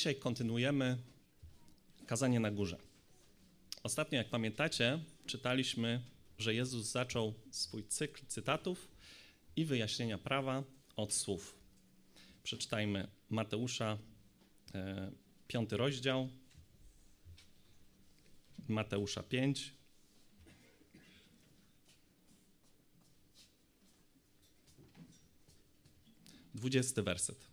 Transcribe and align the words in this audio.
Dzisiaj 0.00 0.16
kontynuujemy 0.16 0.98
kazanie 2.06 2.40
na 2.40 2.50
górze. 2.50 2.78
Ostatnio, 3.82 4.18
jak 4.18 4.28
pamiętacie, 4.28 4.98
czytaliśmy, 5.26 6.02
że 6.38 6.54
Jezus 6.54 6.86
zaczął 6.86 7.34
swój 7.50 7.84
cykl 7.84 8.26
cytatów 8.26 8.88
i 9.56 9.64
wyjaśnienia 9.64 10.18
prawa 10.18 10.64
od 10.96 11.12
słów. 11.12 11.54
Przeczytajmy 12.42 13.08
Mateusza, 13.30 13.98
e, 14.74 15.12
piąty 15.48 15.76
rozdział, 15.76 16.28
Mateusza 18.68 19.22
5. 19.22 19.72
Dwudziesty 26.54 27.02
werset. 27.02 27.49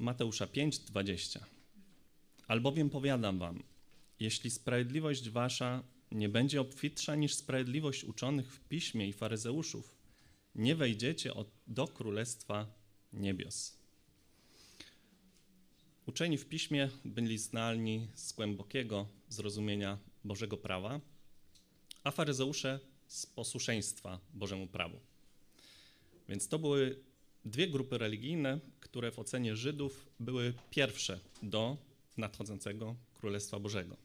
Mateusza 0.00 0.46
5, 0.46 0.78
20. 0.78 1.46
Albowiem 2.48 2.90
powiadam 2.90 3.38
wam, 3.38 3.62
jeśli 4.20 4.50
sprawiedliwość 4.50 5.30
wasza 5.30 5.82
nie 6.12 6.28
będzie 6.28 6.60
obfitsza 6.60 7.14
niż 7.14 7.34
sprawiedliwość 7.34 8.04
uczonych 8.04 8.52
w 8.52 8.60
piśmie 8.60 9.08
i 9.08 9.12
faryzeuszów, 9.12 9.96
nie 10.54 10.74
wejdziecie 10.74 11.32
do 11.66 11.88
królestwa 11.88 12.66
niebios. 13.12 13.76
Uczeni 16.06 16.38
w 16.38 16.48
piśmie 16.48 16.90
byli 17.04 17.38
znani 17.38 18.08
z 18.14 18.32
głębokiego 18.32 19.06
zrozumienia 19.28 19.98
Bożego 20.24 20.56
prawa, 20.56 21.00
a 22.04 22.10
faryzeusze 22.10 22.80
z 23.06 23.26
posłuszeństwa 23.26 24.20
Bożemu 24.34 24.66
prawu. 24.66 25.00
Więc 26.28 26.48
to 26.48 26.58
były 26.58 27.09
dwie 27.44 27.68
grupy 27.68 27.98
religijne, 27.98 28.60
które 28.80 29.10
w 29.10 29.18
ocenie 29.18 29.56
Żydów 29.56 30.06
były 30.20 30.54
pierwsze 30.70 31.20
do 31.42 31.76
nadchodzącego 32.16 32.96
Królestwa 33.14 33.58
Bożego, 33.58 33.96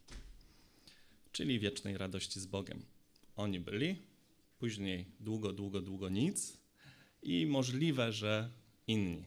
czyli 1.31 1.59
wiecznej 1.59 1.97
radości 1.97 2.39
z 2.39 2.45
Bogiem. 2.45 2.85
Oni 3.35 3.59
byli, 3.59 3.95
później 4.59 5.05
długo, 5.19 5.53
długo, 5.53 5.81
długo 5.81 6.09
nic 6.09 6.57
i 7.23 7.45
możliwe, 7.45 8.11
że 8.11 8.49
inni. 8.87 9.23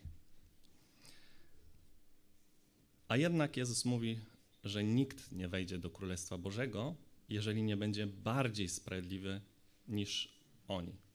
A 3.09 3.17
jednak 3.17 3.57
Jezus 3.57 3.85
mówi, 3.85 4.19
że 4.65 4.85
nikt 4.85 5.33
nie 5.33 5.49
wejdzie 5.49 5.79
do 5.79 5.91
Królestwa 5.91 6.39
Bożego, 6.39 6.95
jeżeli 7.29 7.63
nie 7.63 7.77
będzie 7.77 8.07
bardziej 8.07 8.69
sprawiedliwy 8.69 9.41
niż 9.89 10.29
oni. 10.69 11.08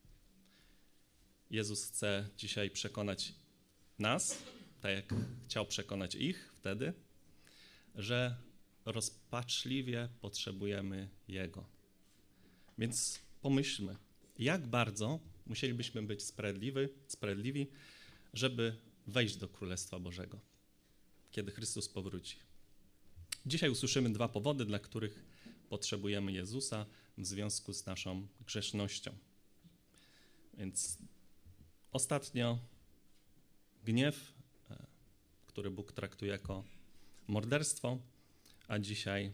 Jezus 1.53 1.85
chce 1.85 2.29
dzisiaj 2.37 2.69
przekonać 2.69 3.33
nas, 3.99 4.37
tak 4.81 4.91
jak 4.95 5.13
chciał 5.45 5.65
przekonać 5.65 6.15
ich 6.15 6.53
wtedy, 6.55 6.93
że 7.95 8.35
rozpaczliwie 8.85 10.09
potrzebujemy 10.21 11.09
Jego. 11.27 11.65
Więc 12.77 13.19
pomyślmy, 13.41 13.95
jak 14.39 14.67
bardzo 14.67 15.19
musielibyśmy 15.45 16.03
być 16.03 16.23
sprawiedliwi, 16.23 16.79
sprawiedliwi, 17.07 17.67
żeby 18.33 18.75
wejść 19.07 19.35
do 19.35 19.49
Królestwa 19.49 19.99
Bożego, 19.99 20.39
kiedy 21.31 21.51
Chrystus 21.51 21.89
powróci. 21.89 22.37
Dzisiaj 23.45 23.69
usłyszymy 23.69 24.13
dwa 24.13 24.27
powody, 24.27 24.65
dla 24.65 24.79
których 24.79 25.25
potrzebujemy 25.69 26.31
Jezusa 26.31 26.85
w 27.17 27.25
związku 27.25 27.73
z 27.73 27.85
naszą 27.85 28.27
grzesznością. 28.45 29.17
Więc 30.57 30.97
ostatnio 31.93 32.59
gniew, 33.83 34.33
e, 34.69 34.85
który 35.47 35.71
Bóg 35.71 35.91
traktuje 35.91 36.31
jako 36.31 36.63
morderstwo, 37.27 37.97
a 38.67 38.79
dzisiaj 38.79 39.31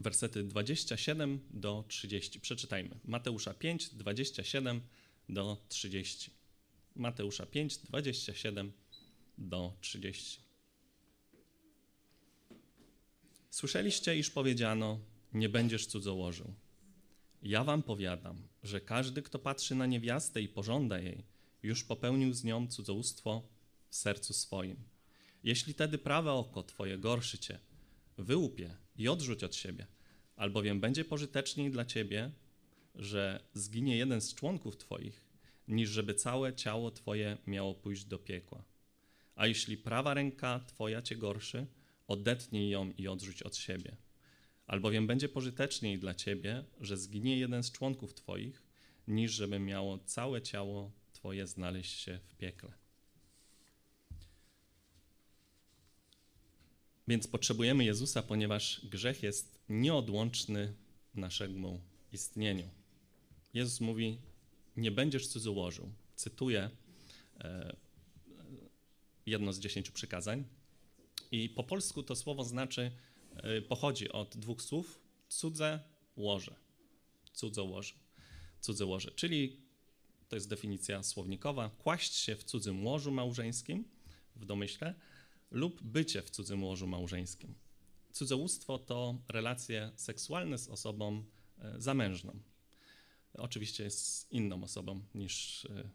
wersety 0.00 0.44
27 0.44 1.40
do 1.50 1.84
30. 1.88 2.40
Przeczytajmy. 2.40 2.98
Mateusza 3.04 3.54
5, 3.54 3.88
27 3.88 4.80
do 5.28 5.56
30. 5.68 6.30
Mateusza 6.94 7.46
5, 7.46 7.78
27 7.78 8.72
do 9.38 9.76
30. 9.80 10.40
Słyszeliście, 13.50 14.18
iż 14.18 14.30
powiedziano: 14.30 15.00
Nie 15.32 15.48
będziesz 15.48 15.86
cudzołożył. 15.86 16.54
Ja 17.42 17.64
wam 17.64 17.82
powiadam, 17.82 18.48
że 18.62 18.80
każdy, 18.80 19.22
kto 19.22 19.38
patrzy 19.38 19.74
na 19.74 19.86
niewiastę 19.86 20.42
i 20.42 20.48
pożąda 20.48 20.98
jej, 20.98 21.24
już 21.66 21.84
popełnił 21.84 22.32
z 22.32 22.44
nią 22.44 22.66
cudzołóstwo 22.66 23.48
w 23.88 23.96
sercu 23.96 24.32
swoim. 24.32 24.76
Jeśli 25.42 25.74
tedy 25.74 25.98
prawe 25.98 26.32
oko 26.32 26.62
twoje 26.62 26.98
gorszy 26.98 27.38
cię, 27.38 27.58
wyłupie 28.18 28.76
i 28.96 29.08
odrzuć 29.08 29.44
od 29.44 29.54
siebie, 29.54 29.86
albowiem 30.36 30.80
będzie 30.80 31.04
pożyteczniej 31.04 31.70
dla 31.70 31.84
ciebie, 31.84 32.30
że 32.94 33.40
zginie 33.54 33.96
jeden 33.96 34.20
z 34.20 34.34
członków 34.34 34.76
twoich, 34.76 35.24
niż 35.68 35.90
żeby 35.90 36.14
całe 36.14 36.54
ciało 36.54 36.90
twoje 36.90 37.38
miało 37.46 37.74
pójść 37.74 38.04
do 38.04 38.18
piekła. 38.18 38.64
A 39.34 39.46
jeśli 39.46 39.76
prawa 39.76 40.14
ręka 40.14 40.60
twoja 40.66 41.02
cię 41.02 41.16
gorszy, 41.16 41.66
odetnij 42.08 42.70
ją 42.70 42.92
i 42.98 43.08
odrzuć 43.08 43.42
od 43.42 43.56
siebie. 43.56 43.96
Albowiem 44.66 45.06
będzie 45.06 45.28
pożyteczniej 45.28 45.98
dla 45.98 46.14
ciebie, 46.14 46.64
że 46.80 46.96
zginie 46.96 47.38
jeden 47.38 47.62
z 47.62 47.72
członków 47.72 48.14
twoich, 48.14 48.62
niż 49.08 49.32
żeby 49.32 49.58
miało 49.58 49.98
całe 49.98 50.42
ciało 50.42 50.92
twoje 51.26 51.46
znaleźć 51.46 52.00
się 52.00 52.18
w 52.28 52.34
piekle. 52.36 52.72
Więc 57.08 57.26
potrzebujemy 57.26 57.84
Jezusa, 57.84 58.22
ponieważ 58.22 58.80
grzech 58.84 59.22
jest 59.22 59.58
nieodłączny 59.68 60.74
naszemu 61.14 61.80
istnieniu. 62.12 62.68
Jezus 63.54 63.80
mówi: 63.80 64.18
Nie 64.76 64.90
będziesz 64.90 65.26
cudzołożył. 65.26 65.92
Cytuję 66.16 66.70
e, 67.40 67.76
jedno 69.26 69.52
z 69.52 69.58
dziesięciu 69.58 69.92
przykazań. 69.92 70.44
I 71.30 71.48
po 71.48 71.64
polsku 71.64 72.02
to 72.02 72.16
słowo 72.16 72.44
znaczy, 72.44 72.90
e, 73.36 73.62
pochodzi 73.62 74.08
od 74.08 74.36
dwóch 74.36 74.62
słów: 74.62 75.00
cudze 75.28 75.80
łoże. 76.16 76.56
Cudze 78.60 78.84
łoże. 78.84 79.10
Czyli 79.10 79.65
to 80.28 80.36
jest 80.36 80.48
definicja 80.48 81.02
słownikowa, 81.02 81.70
kłaść 81.78 82.14
się 82.14 82.36
w 82.36 82.44
cudzym 82.44 82.86
łożu 82.86 83.12
małżeńskim, 83.12 83.84
w 84.36 84.44
domyśle, 84.44 84.94
lub 85.50 85.82
bycie 85.82 86.22
w 86.22 86.30
cudzym 86.30 86.64
łożu 86.64 86.86
małżeńskim. 86.86 87.54
Cudzołóstwo 88.12 88.78
to 88.78 89.18
relacje 89.28 89.92
seksualne 89.96 90.58
z 90.58 90.68
osobą 90.68 91.24
e, 91.58 91.80
zamężną. 91.80 92.38
Oczywiście 93.34 93.84
jest 93.84 94.32
inną 94.32 94.64
osobą 94.64 95.00
niż 95.14 95.64
e, 95.64 95.90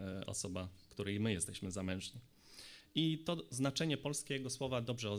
e, 0.00 0.26
osoba, 0.26 0.68
której 0.88 1.20
my 1.20 1.32
jesteśmy 1.32 1.70
zamężni. 1.70 2.20
I 2.94 3.18
to 3.18 3.44
znaczenie 3.50 3.96
polskiego 3.96 4.50
słowa 4.50 4.80
dobrze 4.80 5.10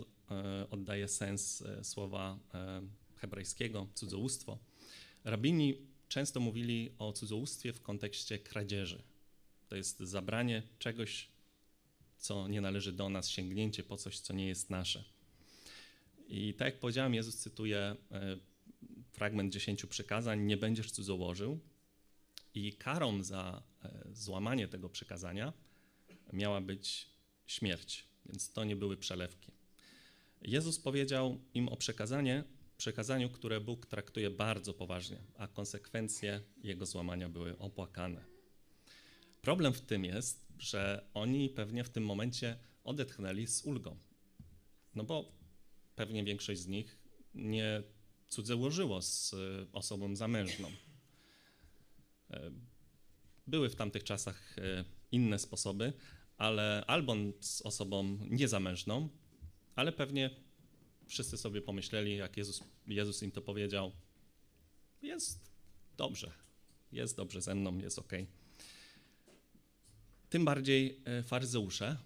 oddaje 0.72 1.08
sens 1.08 1.64
słowa 1.84 2.40
hebrajskiego 3.16 3.88
cudzołóstwo. 3.94 4.58
Rabini 5.24 5.78
często 6.08 6.40
mówili 6.40 6.92
o 7.00 7.14
cudzołóstwie 7.14 7.74
w 7.74 7.82
kontekście 7.82 8.40
kradzieży. 8.40 9.02
To 9.70 9.76
jest 9.76 10.00
zabranie 10.00 10.64
czegoś 10.80 11.28
co 12.26 12.48
nie 12.48 12.62
należy 12.62 12.92
do 12.92 13.10
nas, 13.10 13.30
sięgnięcie 13.30 13.84
po 13.84 13.98
coś, 13.98 14.20
co 14.20 14.34
nie 14.34 14.48
jest 14.48 14.70
nasze. 14.70 15.04
I 16.28 16.54
tak 16.54 16.66
jak 16.66 16.80
powiedziałem, 16.80 17.14
Jezus 17.14 17.38
cytuje 17.38 17.78
e, 18.12 18.38
fragment 19.12 19.54
dziesięciu 19.54 19.88
przykazań, 19.88 20.42
nie 20.42 20.58
będziesz 20.58 20.92
cudzołożył. 20.92 21.60
I 22.54 22.74
karą 22.74 23.24
za 23.24 23.64
e, 23.84 24.06
złamanie 24.14 24.68
tego 24.68 24.90
przykazania 24.90 25.54
miała 26.34 26.62
być 26.62 27.10
śmierć, 27.46 28.06
więc 28.26 28.52
to 28.52 28.64
nie 28.64 28.76
były 28.76 28.98
przelewki. 28.98 29.52
Jezus 30.42 30.80
powiedział 30.80 31.40
im 31.54 31.70
o 31.70 31.78
przekazanie, 31.78 32.44
przekazaniu, 32.78 33.30
które 33.30 33.62
Bóg 33.62 33.86
traktuje 33.86 34.30
bardzo 34.30 34.74
poważnie, 34.74 35.18
a 35.38 35.48
konsekwencje 35.48 36.42
jego 36.64 36.86
złamania 36.86 37.30
były 37.30 37.58
opłakane. 37.58 38.26
Problem 39.42 39.74
w 39.74 39.82
tym 39.82 40.06
jest, 40.06 40.46
że 40.60 41.10
oni 41.14 41.50
pewnie 41.50 41.84
w 41.84 41.90
tym 41.90 42.06
momencie 42.06 42.58
odetchnęli 42.84 43.48
z 43.48 43.66
ulgą. 43.66 43.98
No 44.96 45.04
bo 45.04 45.32
pewnie 45.96 46.24
większość 46.24 46.62
z 46.62 46.68
nich 46.68 46.98
nie 47.34 47.84
cudzołożyło 48.30 49.02
z 49.02 49.34
e, 49.34 49.38
osobą 49.74 50.16
zamężną. 50.16 50.72
E, 52.32 52.52
były 53.48 53.70
w 53.70 53.76
tamtych 53.76 54.04
czasach 54.04 54.58
e, 54.58 54.86
inne 55.12 55.40
sposoby, 55.40 55.94
ale 56.38 56.84
albo 56.88 57.16
z 57.40 57.62
osobą 57.62 58.18
niezamężną, 58.30 59.10
ale 59.76 59.92
pewnie 59.92 60.30
wszyscy 61.08 61.38
sobie 61.38 61.62
pomyśleli, 61.62 62.18
jak 62.18 62.38
Jezus, 62.38 62.64
Jezus 62.88 63.24
im 63.24 63.32
to 63.32 63.42
powiedział, 63.42 63.92
jest 65.02 65.52
dobrze, 65.98 66.32
jest 66.92 67.18
dobrze 67.18 67.42
ze 67.42 67.56
mną, 67.56 67.78
jest 67.78 68.00
ok. 68.00 68.12
Tym 70.30 70.46
bardziej 70.46 71.02
e, 71.06 71.24
faryzeusze 71.24 71.98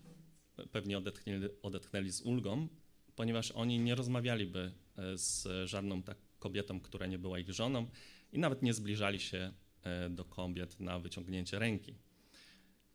pewnie 0.72 0.98
odetchnęli, 0.98 1.48
odetchnęli 1.62 2.12
z 2.12 2.22
ulgą, 2.22 2.68
ponieważ 3.16 3.52
oni 3.52 3.80
nie 3.80 3.96
rozmawialiby 3.96 4.72
e, 4.98 5.18
z 5.18 5.48
żadną 5.70 6.04
tak 6.04 6.18
kobietą, 6.40 6.80
która 6.80 7.06
nie 7.06 7.20
była 7.20 7.40
ich 7.40 7.54
żoną 7.54 7.88
i 8.34 8.40
nawet 8.40 8.62
nie 8.62 8.74
zbliżali 8.74 9.20
się 9.20 9.54
e, 9.84 10.10
do 10.10 10.26
kobiet 10.26 10.80
na 10.80 11.00
wyciągnięcie 11.00 11.60
ręki. 11.60 11.96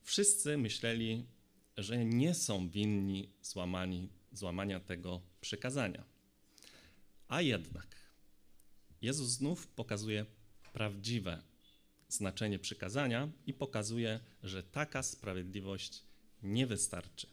Wszyscy 0.02 0.58
myśleli, 0.58 1.26
że 1.76 2.04
nie 2.04 2.34
są 2.34 2.68
winni 2.68 3.32
złamani, 3.42 4.08
złamania 4.38 4.80
tego 4.80 5.20
przykazania. 5.40 6.04
A 7.28 7.40
jednak 7.40 7.96
Jezus 9.02 9.28
znów 9.28 9.66
pokazuje 9.66 10.26
prawdziwe 10.72 11.42
znaczenie 12.08 12.58
przykazania 12.58 13.28
i 13.46 13.54
pokazuje, 13.54 14.20
że 14.42 14.62
taka 14.62 15.02
sprawiedliwość 15.02 16.02
nie 16.42 16.66
wystarczy. 16.66 17.26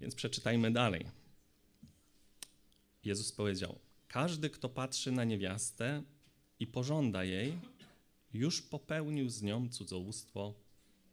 Więc 0.00 0.14
przeczytajmy 0.14 0.70
dalej. 0.70 1.06
Jezus 3.04 3.32
powiedział: 3.32 3.78
Każdy, 4.08 4.50
kto 4.50 4.68
patrzy 4.68 5.12
na 5.12 5.24
niewiastę 5.24 6.02
i 6.60 6.66
pożąda 6.66 7.24
jej, 7.24 7.58
już 8.32 8.62
popełnił 8.62 9.28
z 9.28 9.42
nią 9.42 9.68
cudzołóstwo 9.68 10.54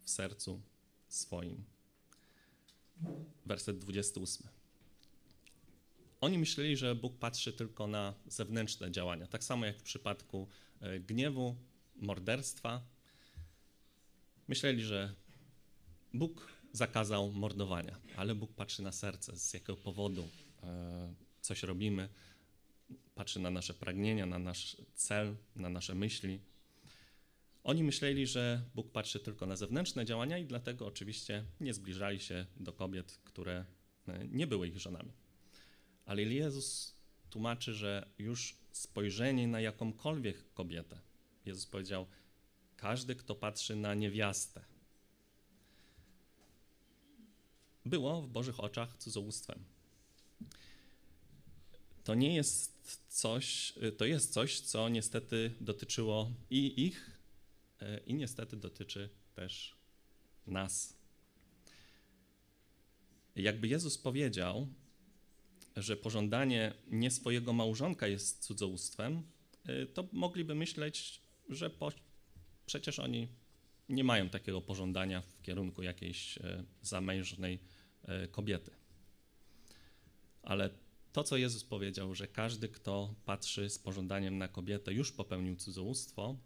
w 0.01 0.09
sercu 0.09 0.61
swoim. 1.07 1.63
Werset 3.45 3.77
28. 3.77 4.47
Oni 6.21 6.37
myśleli, 6.37 6.77
że 6.77 6.95
Bóg 6.95 7.17
patrzy 7.17 7.53
tylko 7.53 7.87
na 7.87 8.13
zewnętrzne 8.27 8.91
działania, 8.91 9.27
tak 9.27 9.43
samo 9.43 9.65
jak 9.65 9.77
w 9.79 9.83
przypadku 9.83 10.47
e, 10.81 10.99
gniewu, 10.99 11.55
morderstwa. 11.95 12.81
Myśleli, 14.47 14.83
że 14.83 15.13
Bóg 16.13 16.47
zakazał 16.71 17.31
mordowania, 17.31 17.99
ale 18.15 18.35
Bóg 18.35 18.53
patrzy 18.53 18.81
na 18.83 18.91
serce, 18.91 19.37
z 19.37 19.53
jakiego 19.53 19.75
powodu 19.75 20.29
e, 20.63 21.13
coś 21.41 21.63
robimy, 21.63 22.09
patrzy 23.15 23.39
na 23.39 23.51
nasze 23.51 23.73
pragnienia, 23.73 24.25
na 24.25 24.39
nasz 24.39 24.77
cel, 24.95 25.35
na 25.55 25.69
nasze 25.69 25.95
myśli. 25.95 26.39
Oni 27.63 27.83
myśleli, 27.83 28.27
że 28.27 28.61
Bóg 28.75 28.91
patrzy 28.91 29.19
tylko 29.19 29.45
na 29.45 29.55
zewnętrzne 29.55 30.05
działania 30.05 30.37
i 30.37 30.45
dlatego 30.45 30.85
oczywiście 30.85 31.45
nie 31.59 31.73
zbliżali 31.73 32.19
się 32.19 32.45
do 32.57 32.73
kobiet, 32.73 33.19
które 33.23 33.65
e, 34.07 34.27
nie 34.27 34.47
były 34.47 34.67
ich 34.67 34.79
żonami. 34.79 35.11
Ale 36.05 36.23
Jezus 36.23 36.95
tłumaczy, 37.29 37.73
że 37.73 38.09
już 38.17 38.57
spojrzenie 38.71 39.47
na 39.47 39.61
jakąkolwiek 39.61 40.53
kobietę, 40.53 40.99
Jezus 41.45 41.65
powiedział, 41.65 42.07
każdy, 42.75 43.15
kto 43.15 43.35
patrzy 43.35 43.75
na 43.75 43.93
niewiastę, 43.93 44.65
było 47.85 48.21
w 48.21 48.29
Bożych 48.29 48.59
oczach 48.59 48.97
cudzołóstwem. 48.97 49.63
To 52.03 52.15
nie 52.15 52.35
jest 52.35 53.03
coś, 53.09 53.73
to 53.97 54.05
jest 54.05 54.33
coś, 54.33 54.59
co 54.59 54.89
niestety 54.89 55.51
dotyczyło 55.61 56.31
i 56.49 56.85
ich, 56.85 57.08
i 58.05 58.13
niestety 58.13 58.57
dotyczy 58.57 59.09
też 59.35 59.75
nas. 60.47 60.99
Jakby 63.35 63.67
Jezus 63.67 63.97
powiedział, 63.97 64.67
że 65.75 65.97
pożądanie 65.97 66.73
nie 66.87 67.11
swojego 67.11 67.53
małżonka 67.53 68.07
jest 68.07 68.43
cudzołóstwem, 68.43 69.23
e, 69.65 69.85
to 69.85 70.07
mogliby 70.11 70.55
myśleć, 70.55 71.21
że 71.49 71.69
po, 71.69 71.91
przecież 72.65 72.99
oni 72.99 73.27
nie 73.89 74.03
mają 74.03 74.29
takiego 74.29 74.61
pożądania 74.61 75.21
w 75.21 75.41
kierunku 75.41 75.83
jakiejś 75.83 76.37
e, 76.37 76.63
zamężnej 76.81 77.59
e, 78.03 78.27
kobiety. 78.27 78.71
Ale 80.43 80.69
to, 81.11 81.23
co 81.23 81.37
Jezus 81.37 81.63
powiedział, 81.63 82.15
że 82.15 82.27
każdy, 82.27 82.69
kto 82.69 83.15
patrzy 83.25 83.69
z 83.69 83.79
pożądaniem 83.79 84.37
na 84.37 84.47
kobietę, 84.47 84.93
już 84.93 85.11
popełnił 85.11 85.55
cudzołóstwo, 85.55 86.37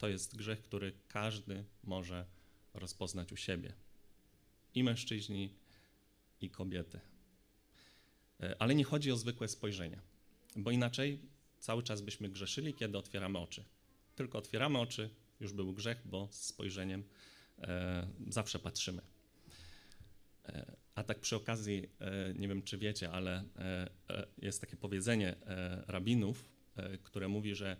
to 0.00 0.08
jest 0.08 0.36
grzech, 0.36 0.62
który 0.62 0.92
każdy 1.08 1.64
może 1.84 2.26
rozpoznać 2.74 3.32
u 3.32 3.36
siebie. 3.36 3.72
I 4.74 4.84
mężczyźni, 4.84 5.54
i 6.40 6.50
kobiety. 6.50 7.00
E, 8.40 8.56
ale 8.58 8.74
nie 8.74 8.84
chodzi 8.84 9.12
o 9.12 9.16
zwykłe 9.16 9.48
spojrzenie, 9.48 10.00
bo 10.56 10.70
inaczej 10.70 11.20
cały 11.58 11.82
czas 11.82 12.00
byśmy 12.00 12.28
grzeszyli, 12.28 12.74
kiedy 12.74 12.98
otwieramy 12.98 13.38
oczy. 13.38 13.64
Tylko 14.14 14.38
otwieramy 14.38 14.78
oczy, 14.78 15.10
już 15.40 15.52
był 15.52 15.72
grzech, 15.72 16.02
bo 16.04 16.28
z 16.30 16.42
spojrzeniem 16.42 17.04
e, 17.58 18.08
zawsze 18.28 18.58
patrzymy. 18.58 19.02
E, 20.48 20.76
a 20.94 21.04
tak 21.04 21.20
przy 21.20 21.36
okazji, 21.36 21.88
e, 22.00 22.34
nie 22.34 22.48
wiem 22.48 22.62
czy 22.62 22.78
wiecie, 22.78 23.10
ale 23.10 23.44
e, 23.58 23.90
e, 24.10 24.26
jest 24.38 24.60
takie 24.60 24.76
powiedzenie 24.76 25.36
rabinów, 25.86 26.44
które 27.02 27.28
mówi, 27.28 27.54
że 27.54 27.76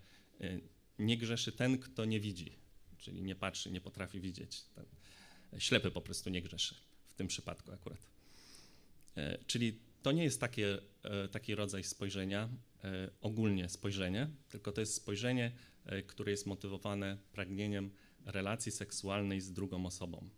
nie 1.00 1.16
grzeszy 1.16 1.52
ten, 1.52 1.78
kto 1.78 2.04
nie 2.04 2.20
widzi, 2.20 2.58
czyli 2.98 3.22
nie 3.22 3.34
patrzy, 3.34 3.70
nie 3.70 3.80
potrafi 3.80 4.20
widzieć. 4.20 4.64
Ten 4.74 5.60
ślepy 5.60 5.90
po 5.90 6.00
prostu 6.00 6.30
nie 6.30 6.42
grzeszy 6.42 6.74
w 7.08 7.14
tym 7.14 7.26
przypadku 7.26 7.72
akurat. 7.72 8.06
Czyli 9.46 9.78
to 10.02 10.12
nie 10.12 10.24
jest 10.24 10.40
takie, 10.40 10.78
taki 11.30 11.54
rodzaj 11.54 11.84
spojrzenia, 11.84 12.48
ogólnie 13.20 13.68
spojrzenie, 13.68 14.30
tylko 14.48 14.72
to 14.72 14.80
jest 14.80 14.94
spojrzenie, 14.94 15.52
które 16.06 16.30
jest 16.30 16.46
motywowane 16.46 17.18
pragnieniem 17.32 17.90
relacji 18.24 18.72
seksualnej 18.72 19.40
z 19.40 19.52
drugą 19.52 19.86
osobą. 19.86 20.30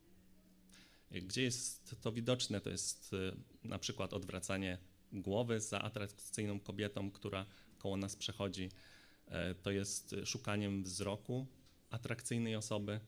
Gdzie 1.11 1.43
jest 1.43 1.97
to 2.01 2.13
widoczne, 2.13 2.61
to 2.61 2.71
jest 2.71 3.13
e, 3.13 3.69
na 3.69 3.79
przykład 3.79 4.15
odwracanie 4.15 4.79
głowy 5.13 5.61
za 5.61 5.83
atrakcyjną 5.83 6.61
kobietą, 6.61 7.11
która 7.11 7.47
koło 7.79 7.97
nas 7.97 8.17
przechodzi. 8.17 8.71
E, 9.33 9.55
to 9.55 9.71
jest 9.71 10.15
szukaniem 10.25 10.83
wzroku 10.83 11.47
atrakcyjnej 11.91 12.57
osoby. 12.57 13.01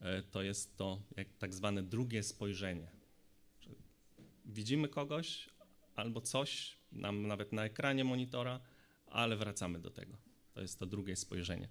E, 0.00 0.22
to 0.22 0.42
jest 0.42 0.76
to 0.76 1.02
jak 1.16 1.28
tak 1.38 1.54
zwane 1.54 1.82
drugie 1.82 2.22
spojrzenie. 2.22 2.88
Widzimy 4.44 4.88
kogoś 4.88 5.48
albo 5.94 6.20
coś, 6.20 6.76
nam 6.92 7.26
nawet 7.26 7.52
na 7.52 7.64
ekranie 7.64 8.04
monitora, 8.04 8.60
ale 9.06 9.36
wracamy 9.36 9.78
do 9.78 9.90
tego. 9.90 10.16
To 10.54 10.60
jest 10.60 10.78
to 10.78 10.86
drugie 10.86 11.16
spojrzenie. 11.16 11.68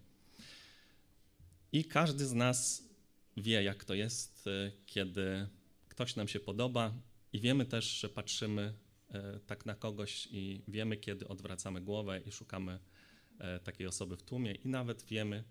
I 1.72 1.86
każdy 1.86 2.26
z 2.26 2.34
nas 2.34 2.84
wie, 3.38 3.64
jak 3.64 3.86
to 3.86 3.94
jest, 3.94 4.50
kiedy 4.86 5.48
ktoś 5.90 6.16
nam 6.16 6.28
się 6.28 6.40
podoba 6.40 6.94
i 7.34 7.40
wiemy 7.40 7.66
też, 7.66 7.86
że 7.86 8.10
patrzymy 8.10 8.74
e, 9.10 9.40
tak 9.40 9.66
na 9.66 9.76
kogoś 9.76 10.28
i 10.32 10.62
wiemy, 10.68 10.98
kiedy 10.98 11.28
odwracamy 11.28 11.82
głowę 11.82 12.22
i 12.26 12.32
szukamy 12.32 12.72
e, 12.72 12.80
takiej 13.64 13.88
osoby 13.88 14.18
w 14.18 14.24
tłumie 14.24 14.54
i 14.56 14.68
nawet 14.68 15.04
wiemy, 15.04 15.44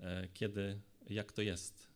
e, 0.00 0.28
kiedy, 0.34 0.80
jak 1.08 1.32
to 1.32 1.42
jest, 1.42 1.94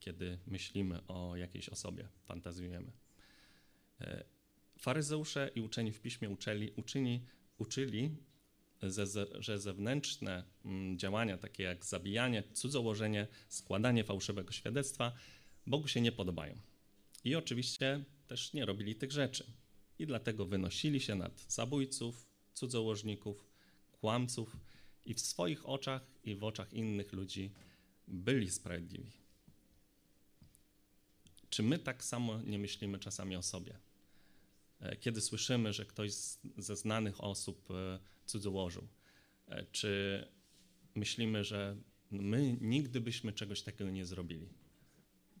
kiedy 0.00 0.38
myślimy 0.46 1.06
o 1.06 1.36
jakiejś 1.36 1.68
osobie, 1.68 2.08
fantazjujemy. 2.24 2.92
Faryzeusze 4.78 5.50
i 5.54 5.60
uczeni 5.60 5.92
w 5.92 6.00
piśmie 6.00 6.30
uczyli, 6.30 6.72
uczyni, 6.76 7.24
uczyli 7.58 8.16
że 9.38 9.58
zewnętrzne 9.58 10.44
mm, 10.64 10.98
działania, 10.98 11.38
takie 11.38 11.62
jak 11.62 11.84
zabijanie, 11.84 12.42
cudzołożenie, 12.52 13.26
składanie 13.48 14.04
fałszywego 14.04 14.52
świadectwa, 14.52 15.12
Bogu 15.66 15.88
się 15.88 16.00
nie 16.00 16.12
podobają. 16.12 16.58
I 17.24 17.34
oczywiście 17.34 18.04
też 18.26 18.52
nie 18.52 18.66
robili 18.66 18.94
tych 18.94 19.12
rzeczy. 19.12 19.52
I 19.98 20.06
dlatego 20.06 20.46
wynosili 20.46 21.00
się 21.00 21.14
nad 21.14 21.44
zabójców, 21.48 22.26
cudzołożników, 22.54 23.46
kłamców 23.92 24.56
i 25.06 25.14
w 25.14 25.20
swoich 25.20 25.68
oczach 25.68 26.02
i 26.24 26.36
w 26.36 26.44
oczach 26.44 26.72
innych 26.72 27.12
ludzi 27.12 27.50
byli 28.08 28.50
sprawiedliwi. 28.50 29.12
Czy 31.50 31.62
my 31.62 31.78
tak 31.78 32.04
samo 32.04 32.42
nie 32.42 32.58
myślimy 32.58 32.98
czasami 32.98 33.36
o 33.36 33.42
sobie? 33.42 33.78
E, 34.80 34.96
kiedy 34.96 35.20
słyszymy, 35.20 35.72
że 35.72 35.86
ktoś 35.86 36.12
ze 36.58 36.76
znanych 36.76 37.24
osób 37.24 37.70
e, 37.70 37.98
cudzołożył, 38.26 38.88
e, 39.48 39.66
czy 39.72 40.24
myślimy, 40.94 41.44
że 41.44 41.76
my 42.10 42.56
nigdy 42.60 43.00
byśmy 43.00 43.32
czegoś 43.32 43.62
takiego 43.62 43.90
nie 43.90 44.06
zrobili? 44.06 44.48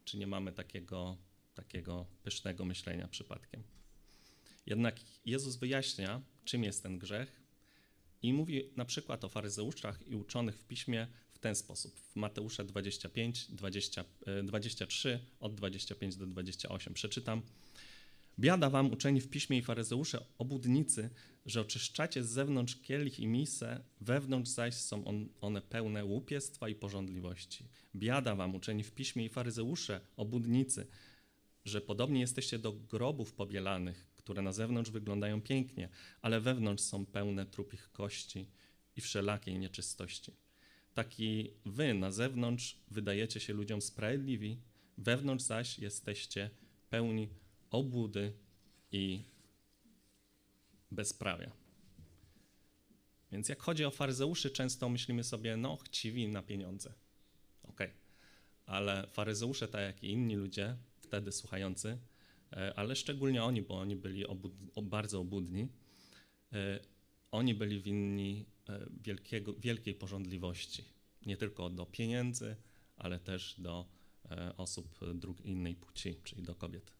Czy 0.04 0.18
nie 0.18 0.26
mamy 0.26 0.52
takiego 0.52 1.16
takiego 1.56 2.06
pysznego 2.22 2.64
myślenia 2.64 3.08
przypadkiem. 3.08 3.62
Jednak 4.66 5.00
Jezus 5.24 5.56
wyjaśnia, 5.56 6.22
czym 6.44 6.64
jest 6.64 6.82
ten 6.82 6.98
grzech 6.98 7.40
i 8.22 8.32
mówi 8.32 8.70
na 8.76 8.84
przykład 8.84 9.24
o 9.24 9.28
faryzeuszach 9.28 10.08
i 10.08 10.14
uczonych 10.14 10.56
w 10.58 10.64
piśmie 10.64 11.06
w 11.32 11.38
ten 11.38 11.54
sposób. 11.54 12.00
W 12.00 12.16
Mateusza 12.16 12.64
25, 12.64 13.46
20, 13.48 14.04
23, 14.44 15.20
od 15.40 15.54
25 15.54 16.16
do 16.16 16.26
28 16.26 16.94
przeczytam. 16.94 17.42
Biada 18.38 18.70
wam, 18.70 18.92
uczeni 18.92 19.20
w 19.20 19.28
piśmie 19.28 19.58
i 19.58 19.62
faryzeusze, 19.62 20.24
obudnicy, 20.38 21.10
że 21.46 21.60
oczyszczacie 21.60 22.24
z 22.24 22.28
zewnątrz 22.28 22.76
kielich 22.76 23.20
i 23.20 23.26
misę, 23.26 23.80
wewnątrz 24.00 24.50
zaś 24.50 24.74
są 24.74 25.04
on, 25.04 25.28
one 25.40 25.62
pełne 25.62 26.04
łupiestwa 26.04 26.68
i 26.68 26.74
porządliwości. 26.74 27.64
Biada 27.96 28.34
wam, 28.34 28.54
uczeni 28.54 28.82
w 28.82 28.92
piśmie 28.92 29.24
i 29.24 29.28
faryzeusze, 29.28 30.00
obudnicy, 30.16 30.86
że 31.64 31.80
podobnie 31.80 32.20
jesteście 32.20 32.58
do 32.58 32.72
grobów 32.72 33.32
pobielanych, 33.32 34.06
które 34.26 34.42
na 34.42 34.52
zewnątrz 34.52 34.90
wyglądają 34.90 35.40
pięknie, 35.40 35.88
ale 36.22 36.40
wewnątrz 36.40 36.82
są 36.82 37.06
pełne 37.06 37.46
trupich 37.46 37.92
kości 37.92 38.46
i 38.96 39.00
wszelakiej 39.00 39.58
nieczystości. 39.58 40.32
Taki 40.94 41.50
wy 41.66 41.94
na 41.94 42.10
zewnątrz 42.10 42.78
wydajecie 42.90 43.40
się 43.40 43.52
ludziom 43.52 43.82
sprawiedliwi, 43.82 44.60
wewnątrz 44.98 45.44
zaś 45.44 45.78
jesteście 45.78 46.50
pełni 46.90 47.28
obłudy 47.70 48.32
i 48.92 49.22
bezprawia. 50.90 51.52
Więc 53.32 53.48
jak 53.48 53.62
chodzi 53.62 53.84
o 53.84 53.90
faryzeuszy, 53.90 54.50
często 54.50 54.88
myślimy 54.88 55.24
sobie, 55.24 55.56
no 55.56 55.76
chciwi 55.76 56.28
na 56.28 56.42
pieniądze. 56.42 56.92
Okej, 57.62 57.86
okay. 57.86 57.98
ale 58.66 59.06
faryzeusze, 59.06 59.68
tak 59.68 59.82
jak 59.82 60.04
i 60.04 60.10
inni 60.10 60.36
ludzie, 60.36 60.76
wtedy 61.00 61.32
słuchający, 61.32 61.98
ale 62.76 62.96
szczególnie 62.96 63.44
oni, 63.44 63.62
bo 63.62 63.78
oni 63.78 63.96
byli 63.96 64.26
obud 64.26 64.52
bardzo 64.82 65.20
obudni, 65.20 65.68
e, 66.52 66.80
oni 67.30 67.54
byli 67.54 67.80
winni 67.80 68.44
e, 68.68 68.86
wielkiego, 69.00 69.54
wielkiej 69.54 69.94
porządliwości. 69.94 70.84
Nie 71.26 71.36
tylko 71.36 71.70
do 71.70 71.86
pieniędzy, 71.86 72.56
ale 72.96 73.18
też 73.20 73.54
do 73.58 73.86
osób 74.56 74.98
innej 75.44 75.74
płci, 75.74 76.14
czyli 76.24 76.42
do 76.42 76.54
kobiet. 76.54 76.92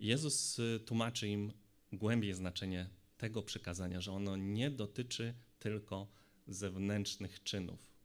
Jezus 0.00 0.60
tłumaczy 0.86 1.28
im 1.28 1.52
głębiej 1.92 2.34
znaczenie 2.34 2.88
tego 3.18 3.42
przykazania, 3.42 4.00
że 4.00 4.12
ono 4.12 4.36
nie 4.36 4.70
dotyczy 4.70 5.34
tylko 5.58 6.08
zewnętrznych 6.46 7.42
czynów. 7.42 7.96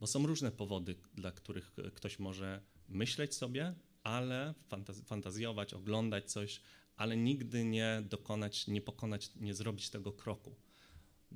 Bo 0.00 0.06
są 0.06 0.26
różne 0.26 0.52
powody, 0.52 0.94
dla 1.14 1.32
których 1.32 1.72
ktoś 1.94 2.18
może 2.18 2.60
myśleć 2.88 3.34
sobie, 3.34 3.74
ale 4.06 4.54
fantaz 4.68 5.00
fantazjować, 5.00 5.74
oglądać 5.74 6.32
coś, 6.32 6.60
ale 6.96 7.16
nigdy 7.16 7.64
nie 7.64 8.02
dokonać, 8.04 8.66
nie 8.66 8.80
pokonać, 8.80 9.30
nie 9.36 9.54
zrobić 9.54 9.90
tego 9.90 10.12
kroku. 10.12 10.54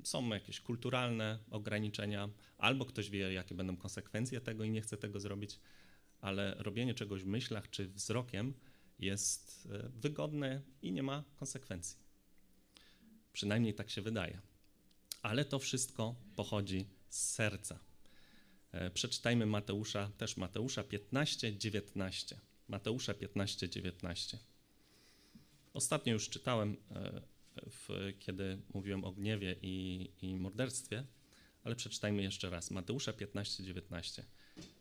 Są 0.03 0.29
jakieś 0.29 0.59
kulturalne 0.61 1.39
ograniczenia, 1.49 2.29
albo 2.57 2.85
ktoś 2.85 3.09
wie, 3.09 3.33
jakie 3.33 3.55
będą 3.55 3.77
konsekwencje 3.77 4.41
tego 4.41 4.63
i 4.63 4.69
nie 4.69 4.81
chce 4.81 4.97
tego 4.97 5.19
zrobić, 5.19 5.59
ale 6.21 6.55
robienie 6.59 6.93
czegoś 6.93 7.23
w 7.23 7.27
myślach 7.27 7.69
czy 7.69 7.87
wzrokiem 7.87 8.53
jest 8.99 9.67
e, 9.71 9.89
wygodne 9.89 10.61
i 10.81 10.91
nie 10.91 11.03
ma 11.03 11.23
konsekwencji. 11.35 11.97
Przynajmniej 13.33 13.73
tak 13.73 13.89
się 13.89 14.01
wydaje. 14.01 14.41
Ale 15.21 15.45
to 15.45 15.59
wszystko 15.59 16.15
pochodzi 16.35 16.87
z 17.09 17.29
serca. 17.29 17.79
E, 18.71 18.89
przeczytajmy 18.89 19.45
Mateusza, 19.45 20.11
też 20.17 20.37
Mateusza 20.37 20.83
15, 20.83 21.57
19. 21.57 22.50
Mateusza 22.71 23.13
15, 23.13 23.69
19. 23.69 24.37
Ostatnio 25.73 26.13
już 26.13 26.29
czytałem, 26.29 26.77
e, 26.91 27.21
w, 27.69 28.13
kiedy 28.19 28.61
mówiłem 28.73 29.03
o 29.03 29.11
gniewie 29.11 29.55
i, 29.61 30.09
i 30.21 30.35
morderstwie, 30.35 31.05
ale 31.63 31.75
przeczytajmy 31.75 32.21
jeszcze 32.23 32.49
raz. 32.49 32.71
Mateusza 32.71 33.13
15, 33.13 33.63
19. 33.63 34.25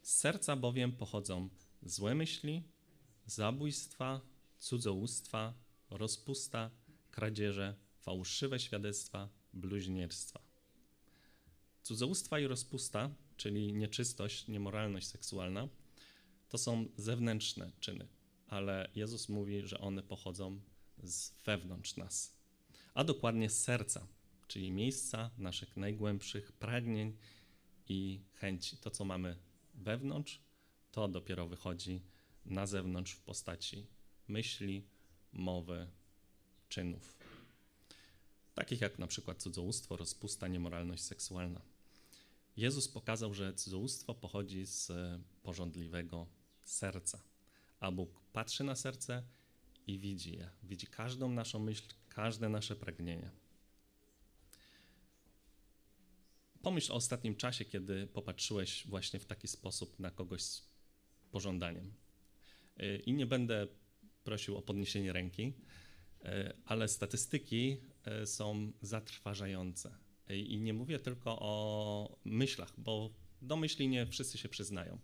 Z 0.02 0.12
serca 0.12 0.56
bowiem 0.56 0.92
pochodzą 0.92 1.48
złe 1.82 2.14
myśli, 2.14 2.62
zabójstwa, 3.26 4.20
cudzołóstwa, 4.58 5.54
rozpusta, 5.90 6.70
kradzieże, 7.10 7.74
fałszywe 7.98 8.60
świadectwa, 8.60 9.28
bluźnierstwa. 9.52 10.40
Cudzołóstwa 11.82 12.38
i 12.38 12.46
rozpusta, 12.46 13.10
czyli 13.36 13.72
nieczystość, 13.72 14.48
niemoralność 14.48 15.06
seksualna, 15.06 15.68
to 16.50 16.58
są 16.58 16.86
zewnętrzne 16.96 17.72
czyny, 17.80 18.08
ale 18.48 18.90
Jezus 18.94 19.28
mówi, 19.28 19.62
że 19.66 19.80
one 19.80 20.02
pochodzą 20.02 20.60
z 21.02 21.32
wewnątrz 21.44 21.96
nas, 21.96 22.36
a 22.94 23.04
dokładnie 23.04 23.50
z 23.50 23.62
serca, 23.62 24.06
czyli 24.48 24.72
miejsca 24.72 25.30
naszych 25.38 25.76
najgłębszych 25.76 26.52
pragnień 26.52 27.16
i 27.88 28.20
chęci. 28.34 28.76
To, 28.76 28.90
co 28.90 29.04
mamy 29.04 29.36
wewnątrz, 29.74 30.40
to 30.92 31.08
dopiero 31.08 31.48
wychodzi 31.48 32.00
na 32.44 32.66
zewnątrz 32.66 33.12
w 33.12 33.20
postaci 33.20 33.86
myśli, 34.28 34.86
mowy, 35.32 35.86
czynów. 36.68 37.18
Takich 38.54 38.80
jak 38.80 38.98
na 38.98 39.06
przykład 39.06 39.42
cudzołóstwo, 39.42 39.96
rozpusta, 39.96 40.48
niemoralność 40.48 41.02
seksualna. 41.02 41.60
Jezus 42.56 42.88
pokazał, 42.88 43.34
że 43.34 43.54
cudzołóstwo 43.54 44.14
pochodzi 44.14 44.66
z 44.66 44.92
porządliwego 45.42 46.26
serca, 46.70 47.22
a 47.80 47.90
Bóg 47.90 48.20
patrzy 48.32 48.64
na 48.64 48.74
serce 48.74 49.22
i 49.86 49.98
widzi 49.98 50.36
je. 50.36 50.50
Widzi 50.62 50.86
każdą 50.86 51.30
naszą 51.30 51.58
myśl, 51.58 51.82
każde 52.08 52.48
nasze 52.48 52.76
pragnienie. 52.76 53.30
Pomyśl 56.62 56.92
o 56.92 56.94
ostatnim 56.94 57.36
czasie, 57.36 57.64
kiedy 57.64 58.06
popatrzyłeś 58.06 58.86
właśnie 58.86 59.20
w 59.20 59.26
taki 59.26 59.48
sposób 59.48 59.98
na 59.98 60.10
kogoś 60.10 60.42
z 60.42 60.62
pożądaniem. 61.30 61.92
Y, 62.82 63.02
I 63.06 63.12
nie 63.12 63.26
będę 63.26 63.66
prosił 64.24 64.56
o 64.56 64.62
podniesienie 64.62 65.12
ręki, 65.12 65.52
y, 66.24 66.26
ale 66.64 66.88
statystyki 66.88 67.76
y, 68.22 68.26
są 68.26 68.72
zatrważające. 68.82 69.94
I 70.28 70.60
nie 70.60 70.74
mówię 70.74 70.98
tylko 70.98 71.38
o 71.40 72.18
myślach, 72.24 72.72
bo 72.78 73.10
do 73.42 73.56
myśli 73.56 73.88
nie 73.88 74.06
wszyscy 74.06 74.38
się 74.38 74.48
przyznają, 74.48 74.98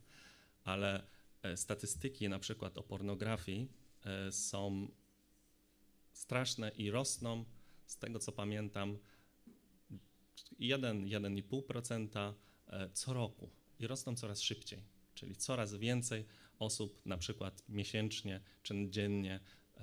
ale 0.65 1.16
statystyki 1.57 2.29
na 2.29 2.39
przykład 2.39 2.79
o 2.79 2.83
pornografii 2.83 3.69
są 4.31 4.89
straszne 6.13 6.71
i 6.71 6.91
rosną, 6.91 7.45
z 7.87 7.99
tego 7.99 8.19
co 8.19 8.33
pamiętam, 8.33 8.99
1-1,5% 10.61 12.35
co 12.93 13.13
roku 13.13 13.51
i 13.79 13.87
rosną 13.87 14.17
coraz 14.17 14.41
szybciej, 14.41 14.83
czyli 15.15 15.37
coraz 15.37 15.75
więcej 15.75 16.25
osób 16.59 17.07
na 17.07 17.19
przykład 17.19 17.63
miesięcznie 17.69 18.41
czy 18.63 18.75
dziennie 18.89 19.41
e, 19.77 19.81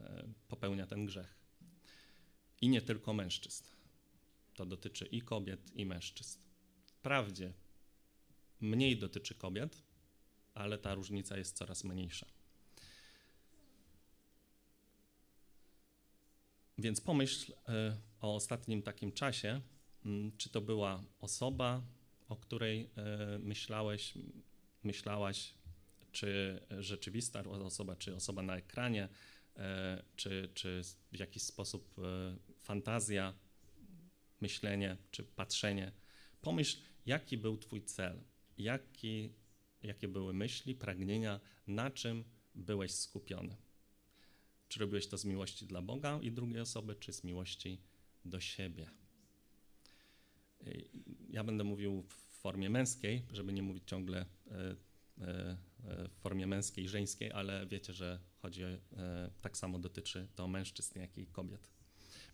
e, 0.00 0.28
popełnia 0.48 0.86
ten 0.86 1.06
grzech. 1.06 1.38
I 2.60 2.68
nie 2.68 2.82
tylko 2.82 3.12
mężczyzn. 3.12 3.64
To 4.54 4.66
dotyczy 4.66 5.06
i 5.06 5.22
kobiet, 5.22 5.76
i 5.76 5.86
mężczyzn. 5.86 6.38
Wprawdzie 6.86 7.52
mniej 8.60 8.98
dotyczy 8.98 9.34
kobiet, 9.34 9.82
ale 10.58 10.78
ta 10.78 10.94
różnica 10.94 11.38
jest 11.38 11.56
coraz 11.56 11.84
mniejsza. 11.84 12.26
Więc 16.78 17.00
pomyśl 17.00 17.52
e, 17.52 17.96
o 18.20 18.34
ostatnim 18.34 18.82
takim 18.82 19.12
czasie, 19.12 19.60
czy 20.36 20.50
to 20.50 20.60
była 20.60 21.04
osoba, 21.20 21.82
o 22.28 22.36
której 22.36 22.90
myślałeś, 23.38 24.14
myślałaś 24.82 25.54
czy 26.12 26.60
rzeczywista 26.78 27.42
osoba, 27.42 27.96
czy 27.96 28.14
osoba 28.14 28.42
na 28.42 28.56
ekranie, 28.56 29.08
e, 29.56 30.02
czy, 30.16 30.50
czy 30.54 30.82
w 31.12 31.18
jakiś 31.18 31.42
sposób 31.42 31.98
e, 31.98 32.36
fantazja, 32.60 33.34
myślenie, 34.40 34.96
czy 35.10 35.24
patrzenie. 35.24 35.92
Pomyśl, 36.40 36.78
jaki 37.06 37.38
był 37.38 37.56
Twój 37.56 37.82
cel, 37.82 38.20
jaki, 38.58 39.32
jakie 39.82 40.08
były 40.08 40.32
myśli, 40.32 40.74
pragnienia, 40.74 41.40
na 41.66 41.90
czym 41.90 42.24
byłeś 42.54 42.94
skupiony. 42.94 43.56
Czy 44.68 44.80
robiłeś 44.80 45.06
to 45.06 45.18
z 45.18 45.24
miłości 45.24 45.66
dla 45.66 45.82
Boga 45.82 46.18
i 46.22 46.32
drugiej 46.32 46.60
osoby, 46.60 46.94
czy 46.94 47.12
z 47.12 47.24
miłości 47.24 47.80
do 48.24 48.40
siebie? 48.40 48.90
E, 50.66 50.70
ja 51.30 51.44
będę 51.44 51.64
mówił 51.64 52.02
w 52.02 52.14
formie 52.14 52.70
męskiej, 52.70 53.22
żeby 53.32 53.52
nie 53.52 53.62
mówić 53.62 53.84
ciągle 53.86 54.26
w 56.10 56.20
formie 56.20 56.46
męskiej 56.46 56.84
i 56.84 56.88
żeńskiej, 56.88 57.32
ale 57.32 57.66
wiecie, 57.66 57.92
że 57.92 58.20
chodzi, 58.38 58.62
tak 59.40 59.56
samo 59.56 59.78
dotyczy 59.78 60.28
to 60.34 60.48
mężczyzn, 60.48 60.98
jak 60.98 61.18
i 61.18 61.26
kobiet. 61.26 61.70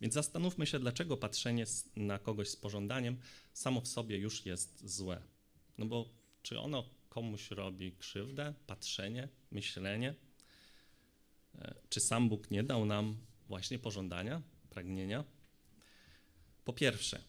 Więc 0.01 0.15
zastanówmy 0.15 0.67
się, 0.67 0.79
dlaczego 0.79 1.17
patrzenie 1.17 1.65
na 1.97 2.19
kogoś 2.19 2.49
z 2.49 2.57
pożądaniem 2.57 3.19
samo 3.53 3.81
w 3.81 3.89
sobie 3.89 4.19
już 4.19 4.47
jest 4.47 4.89
złe. 4.89 5.23
No 5.79 5.87
bo 5.87 6.09
czy 6.43 6.59
ono 6.59 6.91
komuś 7.15 7.51
robi 7.51 7.93
krzywdę, 7.93 8.55
patrzenie, 8.67 9.29
myślenie? 9.51 10.15
E, 11.55 11.75
czy 11.89 12.01
sam 12.01 12.29
Bóg 12.29 12.51
nie 12.51 12.63
dał 12.63 12.87
nam 12.87 13.17
właśnie 13.49 13.79
pożądania, 13.79 14.43
pragnienia? 14.71 15.25
Po 16.65 16.73
pierwsze, 16.73 17.23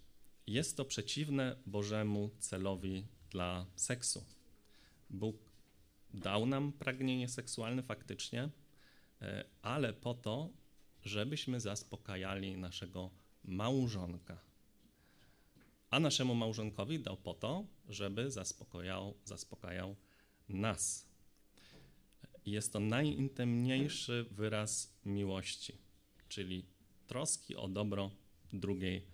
jest 0.48 0.77
to 0.77 0.86
przeciwne 0.86 1.56
Bożemu 1.65 2.30
celowi 2.39 3.06
dla 3.30 3.65
seksu. 3.75 4.25
Bóg 5.10 5.36
dał 6.13 6.46
nam 6.46 6.74
pragnienie 6.74 7.30
seksualne 7.30 7.84
faktycznie, 7.84 8.50
e, 9.22 9.46
ale 9.62 9.94
po 9.94 10.13
to, 10.13 10.50
żebyśmy 11.04 11.60
zaspokajali 11.60 12.58
naszego 12.58 13.10
małżonka. 13.44 14.39
A 15.89 16.00
naszemu 16.00 16.36
małżonkowi 16.36 17.00
dał 17.00 17.18
po 17.18 17.34
to, 17.34 17.68
żeby 17.89 18.32
zaspokajał, 18.32 19.13
zaspokajał 19.24 19.96
nas. 20.50 21.08
jest 22.46 22.74
to 22.74 22.80
najintymniejszy 22.80 24.25
wyraz 24.32 24.98
miłości, 25.06 25.77
czyli 26.27 26.65
troski 27.08 27.56
o 27.56 27.68
dobro 27.68 28.12
drugiej 28.54 29.08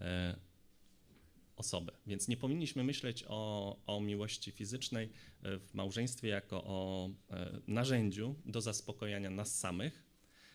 e, 0.00 0.50
osoby. 1.60 1.92
Więc 2.06 2.28
nie 2.28 2.36
powinniśmy 2.36 2.84
myśleć 2.84 3.24
o, 3.28 3.76
o 3.86 4.00
miłości 4.00 4.50
fizycznej 4.50 5.10
e, 5.42 5.58
w 5.58 5.74
małżeństwie 5.74 6.28
jako 6.28 6.64
o 6.64 7.10
e, 7.30 7.60
narzędziu 7.66 8.34
do 8.46 8.60
zaspokojenia 8.60 9.30
nas 9.30 9.58
samych, 9.58 10.04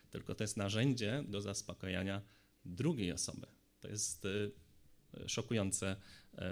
tylko 0.09 0.35
to 0.35 0.43
jest 0.43 0.57
narzędzie 0.57 1.23
do 1.27 1.41
zaspokojenia 1.41 2.21
drugiej 2.65 3.11
osoby. 3.11 3.47
To 3.79 3.87
jest 3.87 4.25
e, 4.25 4.29
szokujące 5.27 5.95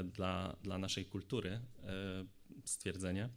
dla, 0.04 0.56
dla 0.64 0.78
naszej 0.78 1.06
kultury 1.06 1.60
stwierdzenie, 2.66 3.30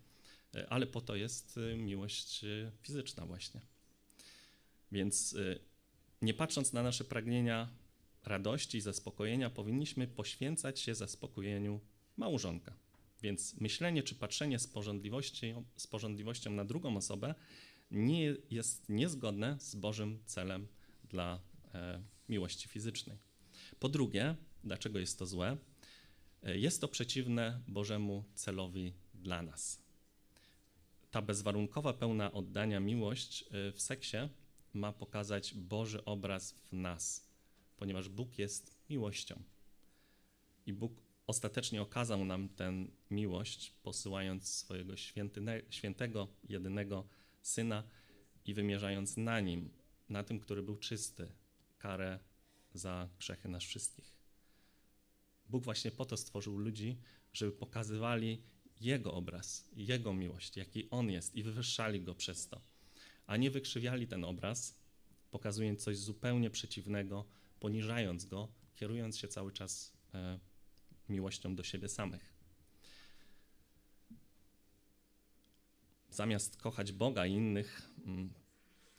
ale 0.68 0.86
po 0.86 1.00
to 1.00 1.16
jest 1.16 1.60
miłość 1.76 2.44
fizyczna 2.82 3.26
właśnie. 3.26 3.60
Więc 4.92 5.36
nie 6.22 6.34
patrząc 6.34 6.72
na 6.72 6.82
nasze 6.82 7.04
pragnienia 7.04 7.68
radości 8.24 8.78
i 8.78 8.80
zaspokojenia, 8.80 9.50
powinniśmy 9.50 10.08
poświęcać 10.08 10.80
się 10.80 10.94
zaspokojeniu 10.94 11.80
małżonka. 12.16 12.76
Więc 13.22 13.60
myślenie 13.60 14.02
czy 14.02 14.14
patrzenie 14.14 14.58
z 14.58 14.66
porządliwością, 14.66 15.64
z 15.76 15.86
porządliwością 15.86 16.50
na 16.50 16.64
drugą 16.64 16.96
osobę 16.96 17.34
nie 17.90 18.36
jest 18.50 18.88
niezgodne 18.88 19.56
z 19.60 19.74
Bożym 19.74 20.22
celem 20.26 20.68
dla 21.04 21.40
e, 21.74 22.02
miłości 22.28 22.68
fizycznej. 22.68 23.18
Po 23.80 23.88
drugie, 23.88 24.34
dlaczego 24.66 24.98
jest 24.98 25.18
to 25.18 25.26
złe? 25.26 25.56
E, 26.42 26.58
jest 26.58 26.80
to 26.80 26.88
przeciwne 26.88 27.60
Bożemu 27.68 28.24
celowi 28.34 28.92
dla 29.14 29.42
nas. 29.42 29.82
Ta 31.10 31.22
bezwarunkowa, 31.22 31.92
pełna 31.92 32.32
oddania 32.32 32.80
miłość 32.80 33.42
e, 33.42 33.72
w 33.72 33.80
seksie 33.80 34.16
ma 34.72 34.92
pokazać 34.92 35.54
Boży 35.54 36.04
obraz 36.04 36.52
w 36.52 36.72
nas, 36.72 37.26
ponieważ 37.76 38.08
Bóg 38.08 38.38
jest 38.38 38.76
miłością. 38.90 39.42
I 40.66 40.72
Bóg 40.72 41.02
ostatecznie 41.26 41.82
okazał 41.82 42.24
nam 42.24 42.48
tę 42.48 42.86
miłość, 43.10 43.72
posyłając 43.82 44.48
swojego 44.48 44.94
świętego, 45.70 46.28
jedynego 46.48 47.08
Syna 47.42 47.82
i 48.44 48.54
wymierzając 48.54 49.16
na 49.16 49.40
nim, 49.40 49.70
na 50.08 50.24
tym, 50.24 50.40
który 50.40 50.62
był 50.62 50.76
czysty, 50.76 51.28
karę 51.78 52.18
za 52.74 53.08
grzechy 53.18 53.48
nas 53.48 53.62
wszystkich. 53.62 54.15
Bóg 55.48 55.64
właśnie 55.64 55.90
po 55.90 56.04
to 56.04 56.16
stworzył 56.16 56.58
ludzi, 56.58 56.96
żeby 57.32 57.52
pokazywali 57.52 58.42
Jego 58.80 59.14
obraz, 59.14 59.68
Jego 59.76 60.14
miłość, 60.14 60.56
jaki 60.56 60.90
On 60.90 61.10
jest 61.10 61.34
i 61.34 61.42
wywyższali 61.42 62.00
Go 62.00 62.14
przez 62.14 62.48
to 62.48 62.60
a 63.26 63.36
nie 63.36 63.50
wykrzywiali 63.50 64.06
ten 64.06 64.24
obraz, 64.24 64.78
pokazując 65.30 65.82
coś 65.82 65.98
zupełnie 65.98 66.50
przeciwnego, 66.50 67.24
poniżając 67.60 68.24
go, 68.24 68.48
kierując 68.76 69.18
się 69.18 69.28
cały 69.28 69.52
czas 69.52 69.92
e, 70.14 70.38
miłością 71.08 71.54
do 71.54 71.62
siebie 71.62 71.88
samych. 71.88 72.36
Zamiast 76.10 76.56
kochać 76.56 76.92
Boga 76.92 77.26
i 77.26 77.32
innych, 77.32 77.90
mm, 78.04 78.30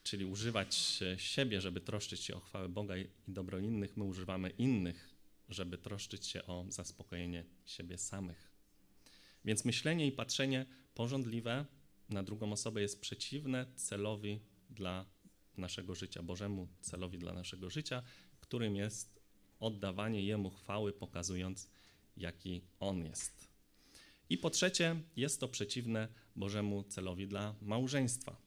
czyli 0.03 0.25
używać 0.25 1.03
siebie, 1.17 1.61
żeby 1.61 1.81
troszczyć 1.81 2.19
się 2.21 2.35
o 2.35 2.39
chwałę 2.39 2.69
Boga 2.69 2.97
i 2.97 3.07
dobro 3.27 3.59
innych, 3.59 3.97
my 3.97 4.03
używamy 4.03 4.49
innych, 4.49 5.16
żeby 5.49 5.77
troszczyć 5.77 6.27
się 6.27 6.45
o 6.45 6.65
zaspokojenie 6.69 7.45
siebie 7.65 7.97
samych. 7.97 8.51
Więc 9.45 9.65
myślenie 9.65 10.07
i 10.07 10.11
patrzenie 10.11 10.65
porządliwe 10.93 11.65
na 12.09 12.23
drugą 12.23 12.51
osobę 12.51 12.81
jest 12.81 13.01
przeciwne 13.01 13.65
celowi 13.75 14.39
dla 14.69 15.05
naszego 15.57 15.95
życia, 15.95 16.23
Bożemu 16.23 16.67
celowi 16.81 17.17
dla 17.17 17.33
naszego 17.33 17.69
życia, 17.69 18.03
którym 18.39 18.75
jest 18.75 19.19
oddawanie 19.59 20.21
Jemu 20.25 20.49
chwały, 20.49 20.93
pokazując, 20.93 21.69
jaki 22.17 22.61
On 22.79 23.05
jest. 23.05 23.47
I 24.29 24.37
po 24.37 24.49
trzecie, 24.49 24.95
jest 25.15 25.39
to 25.39 25.47
przeciwne 25.47 26.07
Bożemu 26.35 26.83
celowi 26.83 27.27
dla 27.27 27.55
małżeństwa. 27.61 28.37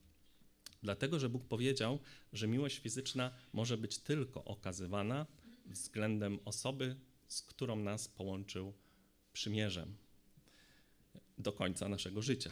Dlatego, 0.83 1.19
że 1.19 1.29
Bóg 1.29 1.45
powiedział, 1.45 1.99
że 2.33 2.49
miłość 2.49 2.79
fizyczna 2.79 3.31
może 3.53 3.77
być 3.77 3.99
tylko 3.99 4.45
okazywana 4.45 5.27
względem 5.71 6.39
osoby, 6.45 6.97
z 7.29 7.43
którą 7.43 7.77
nas 7.77 8.09
połączył 8.09 8.73
przymierzem 9.33 9.97
do 11.39 11.53
końca 11.53 11.89
naszego 11.89 12.23
życia. 12.23 12.51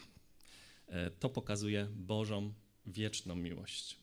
E, 0.86 1.10
to 1.10 1.28
pokazuje 1.28 1.88
Bożą 1.90 2.54
wieczną 2.86 3.36
miłość. 3.36 3.98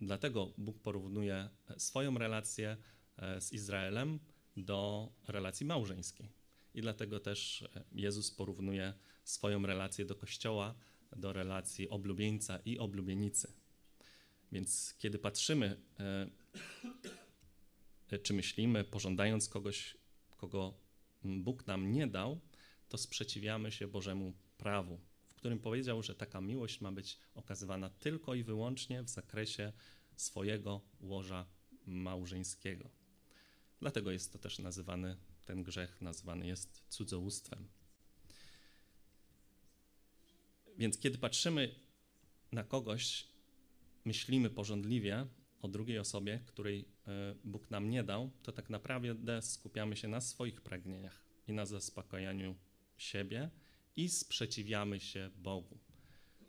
Dlatego 0.00 0.52
Bóg 0.58 0.80
porównuje 0.80 1.48
swoją 1.76 2.18
relację 2.18 2.76
e, 3.16 3.40
z 3.40 3.52
Izraelem 3.52 4.20
do 4.56 5.12
relacji 5.28 5.66
małżeńskiej. 5.66 6.32
I 6.74 6.82
dlatego 6.82 7.20
też 7.20 7.62
e, 7.62 7.84
Jezus 7.92 8.30
porównuje 8.30 8.94
swoją 9.24 9.66
relację 9.66 10.04
do 10.04 10.14
Kościoła 10.14 10.74
do 11.16 11.32
relacji 11.32 11.88
oblubieńca 11.88 12.58
i 12.64 12.78
oblubienicy. 12.78 13.52
Więc 14.52 14.94
kiedy 14.98 15.18
patrzymy, 15.18 15.80
czy 18.22 18.34
myślimy, 18.34 18.84
pożądając 18.84 19.48
kogoś, 19.48 19.96
kogo 20.36 20.74
Bóg 21.24 21.66
nam 21.66 21.92
nie 21.92 22.06
dał, 22.06 22.40
to 22.88 22.98
sprzeciwiamy 22.98 23.72
się 23.72 23.88
Bożemu 23.88 24.32
prawu, 24.58 25.00
którym 25.44 25.58
powiedział, 25.58 26.02
że 26.02 26.14
taka 26.14 26.40
miłość 26.40 26.80
ma 26.80 26.92
być 26.92 27.18
okazywana 27.34 27.90
tylko 27.90 28.34
i 28.34 28.42
wyłącznie 28.42 29.02
w 29.02 29.08
zakresie 29.08 29.72
swojego 30.16 30.80
łoża 31.00 31.46
małżeńskiego. 31.86 32.90
Dlatego 33.80 34.10
jest 34.10 34.32
to 34.32 34.38
też 34.38 34.58
nazywany, 34.58 35.16
ten 35.46 35.62
grzech 35.62 36.00
nazywany 36.00 36.46
jest 36.46 36.82
cudzołóstwem. 36.88 37.68
Więc 40.78 40.98
kiedy 40.98 41.18
patrzymy 41.18 41.74
na 42.52 42.64
kogoś, 42.64 43.28
myślimy 44.04 44.50
porządliwie 44.50 45.26
o 45.64 45.68
drugiej 45.68 45.98
osobie, 45.98 46.40
której 46.46 46.84
e, 47.06 47.34
Bóg 47.44 47.70
nam 47.70 47.90
nie 47.90 48.04
dał, 48.04 48.30
to 48.42 48.52
tak 48.52 48.70
naprawdę 48.70 49.42
skupiamy 49.42 49.96
się 49.96 50.08
na 50.08 50.20
swoich 50.20 50.60
pragnieniach 50.60 51.24
i 51.48 51.52
na 51.52 51.66
zaspokojaniu 51.66 52.56
siebie 52.96 53.50
i 53.96 54.08
sprzeciwiamy 54.08 55.00
się 55.00 55.30
Bogu. 55.36 55.78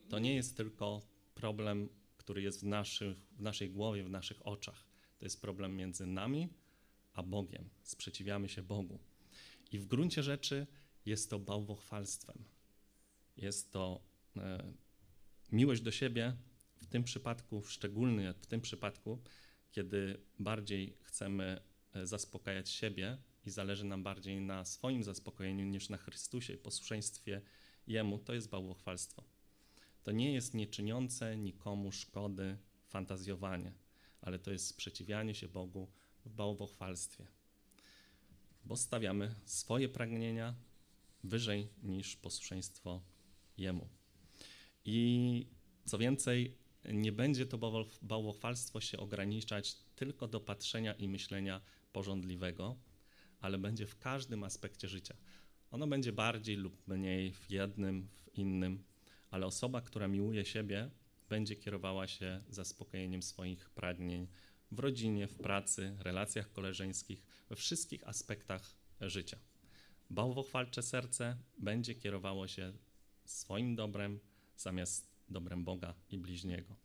To 0.10 0.20
nie 0.20 0.36
jest 0.36 0.58
tylko 0.58 1.02
problem, 1.36 1.90
który 2.18 2.42
jest 2.42 2.62
w, 2.62 2.64
naszych, 2.64 3.18
w 3.18 3.42
naszej 3.42 3.70
głowie, 3.70 4.04
w 4.04 4.10
naszych 4.10 4.48
oczach. 4.48 4.86
To 5.18 5.26
jest 5.26 5.42
problem 5.42 5.76
między 5.76 6.06
nami 6.06 6.50
a 7.14 7.24
Bogiem. 7.24 7.70
Sprzeciwiamy 7.84 8.50
się 8.50 8.64
Bogu. 8.64 9.00
I 9.72 9.80
w 9.80 9.86
gruncie 9.86 10.24
rzeczy 10.24 10.68
jest 11.06 11.30
to 11.30 11.40
bałwochwalstwem. 11.40 12.44
Jest 13.38 13.72
to 13.72 14.02
e, 14.38 14.74
miłość 15.52 15.82
do 15.82 15.92
siebie, 15.92 16.36
w 16.82 16.86
tym 16.86 17.04
przypadku, 17.04 17.64
szczególnie 17.64 18.34
w 18.34 18.48
tym 18.48 18.62
przypadku, 18.62 19.22
kiedy 19.72 20.22
bardziej 20.40 20.98
chcemy 21.02 21.62
e, 21.94 22.08
zaspokajać 22.08 22.70
siebie 22.70 23.18
i 23.46 23.50
zależy 23.50 23.86
nam 23.86 24.04
bardziej 24.04 24.42
na 24.42 24.66
swoim 24.66 25.04
zaspokojeniu 25.04 25.66
niż 25.66 25.90
na 25.90 25.98
Chrystusie 25.98 26.54
i 26.54 26.58
posłuszeństwie 26.58 27.42
Jemu, 27.88 28.20
to 28.20 28.34
jest 28.34 28.50
bałwochwalstwo. 28.50 29.24
To 30.04 30.12
nie 30.12 30.34
jest 30.34 30.54
nieczyniące 30.54 31.38
nikomu 31.38 31.92
szkody 31.92 32.58
fantazjowanie, 32.88 33.74
ale 34.22 34.40
to 34.40 34.52
jest 34.52 34.68
sprzeciwianie 34.68 35.36
się 35.36 35.48
Bogu 35.48 35.92
w 36.26 36.30
bałwochwalstwie. 36.30 37.28
Bo 38.66 38.76
stawiamy 38.76 39.36
swoje 39.46 39.90
pragnienia 39.90 40.56
wyżej 41.24 41.70
niż 41.84 42.16
posłuszeństwo 42.16 43.02
Jemu. 43.58 43.88
I 44.86 45.48
co 45.86 45.98
więcej, 45.98 46.58
nie 46.94 47.12
będzie 47.12 47.46
to 47.46 47.58
bałwochwalstwo 48.02 48.82
się 48.82 48.98
ograniczać 48.98 49.76
tylko 49.96 50.28
do 50.28 50.40
patrzenia 50.40 50.94
i 50.94 51.08
myślenia 51.08 51.62
porządliwego, 51.94 52.78
ale 53.40 53.58
będzie 53.58 53.88
w 53.88 54.00
każdym 54.00 54.44
aspekcie 54.44 54.88
życia. 54.88 55.16
Ono 55.72 55.88
będzie 55.88 56.12
bardziej 56.12 56.56
lub 56.56 56.88
mniej 56.88 57.34
w 57.34 57.50
jednym, 57.50 58.08
w 58.08 58.38
innym, 58.38 58.84
ale 59.32 59.46
osoba, 59.46 59.82
która 59.82 60.08
miłuje 60.08 60.46
siebie, 60.46 60.90
będzie 61.30 61.56
kierowała 61.56 62.08
się 62.08 62.44
zaspokojeniem 62.50 63.24
swoich 63.24 63.70
pragnień 63.70 64.28
w 64.72 64.80
rodzinie, 64.80 65.28
w 65.28 65.36
pracy, 65.36 65.98
relacjach 66.00 66.52
koleżeńskich, 66.52 67.24
we 67.50 67.56
wszystkich 67.56 68.08
aspektach 68.08 68.76
życia. 69.02 69.40
Bałwochwalcze 70.10 70.82
serce 70.82 71.38
będzie 71.58 71.96
kierowało 71.96 72.48
się 72.48 72.74
swoim 73.26 73.76
dobrem 73.76 74.20
zamiast 74.58 75.15
dobrem 75.30 75.64
Boga 75.64 75.94
i 76.10 76.18
bliźniego. 76.18 76.76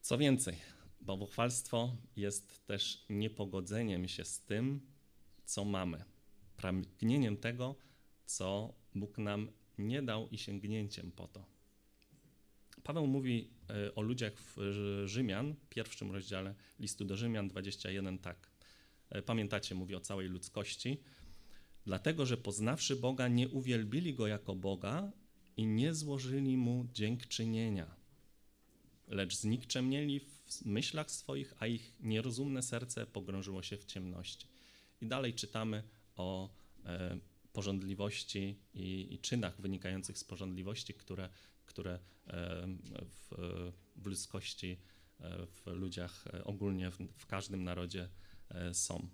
Co 0.00 0.18
więcej, 0.18 0.56
Bałwochwalstwo 1.00 1.96
jest 2.16 2.66
też 2.66 3.04
niepogodzeniem 3.10 4.08
się 4.08 4.24
z 4.24 4.40
tym, 4.40 4.80
co 5.44 5.64
mamy, 5.64 6.04
pragnieniem 6.56 7.36
tego, 7.36 7.76
co 8.26 8.74
Bóg 8.94 9.18
nam 9.18 9.50
nie 9.78 10.02
dał 10.02 10.28
i 10.28 10.38
sięgnięciem 10.38 11.12
po 11.12 11.28
to. 11.28 11.44
Paweł 12.82 13.06
mówi 13.06 13.50
o 13.94 14.02
ludziach 14.02 14.32
w 14.38 14.56
Rzymian, 15.04 15.54
pierwszym 15.68 16.12
rozdziale 16.12 16.54
listu 16.78 17.04
do 17.04 17.16
Rzymian 17.16 17.48
21 17.48 18.18
tak. 18.18 18.50
Pamiętacie, 19.26 19.74
mówi 19.74 19.94
o 19.94 20.00
całej 20.00 20.28
ludzkości. 20.28 21.00
Dlatego, 21.84 22.26
że 22.26 22.36
poznawszy 22.36 22.96
Boga, 22.96 23.28
nie 23.28 23.48
uwielbili 23.48 24.14
Go 24.14 24.26
jako 24.26 24.54
Boga 24.54 25.12
i 25.56 25.66
nie 25.66 25.94
złożyli 25.94 26.56
Mu 26.56 26.86
dziękczynienia, 26.92 27.96
lecz 29.08 29.36
znikczemnieli 29.36 30.20
w 30.20 30.64
myślach 30.64 31.10
swoich, 31.10 31.54
a 31.58 31.66
ich 31.66 31.92
nierozumne 32.00 32.62
serce 32.62 33.06
pogrążyło 33.06 33.62
się 33.62 33.76
w 33.76 33.84
ciemności. 33.84 34.46
I 35.00 35.06
dalej 35.06 35.34
czytamy 35.34 35.82
o 36.16 36.50
e, 36.84 37.18
porządliwości 37.52 38.58
i, 38.74 39.14
i, 39.14 39.18
czynach 39.18 39.60
wynikających 39.60 40.18
z 40.18 40.24
porządliwości, 40.24 40.94
które, 40.94 41.28
które 41.66 41.92
e, 41.92 42.66
w, 43.06 43.34
w 43.96 44.06
ludzkości, 44.06 44.76
e, 45.20 45.46
w 45.46 45.66
ludziach 45.66 46.26
e, 46.26 46.44
ogólnie, 46.44 46.90
w, 46.90 46.98
w 47.16 47.26
każdym 47.26 47.64
narodzie 47.64 48.08
są. 48.72 49.08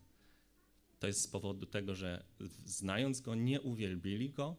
To 0.98 1.06
jest 1.06 1.22
z 1.22 1.28
powodu 1.28 1.66
tego, 1.66 1.94
że 1.94 2.24
znając 2.64 3.20
Go, 3.20 3.34
nie 3.34 3.60
uwielbili 3.60 4.30
Go 4.30 4.56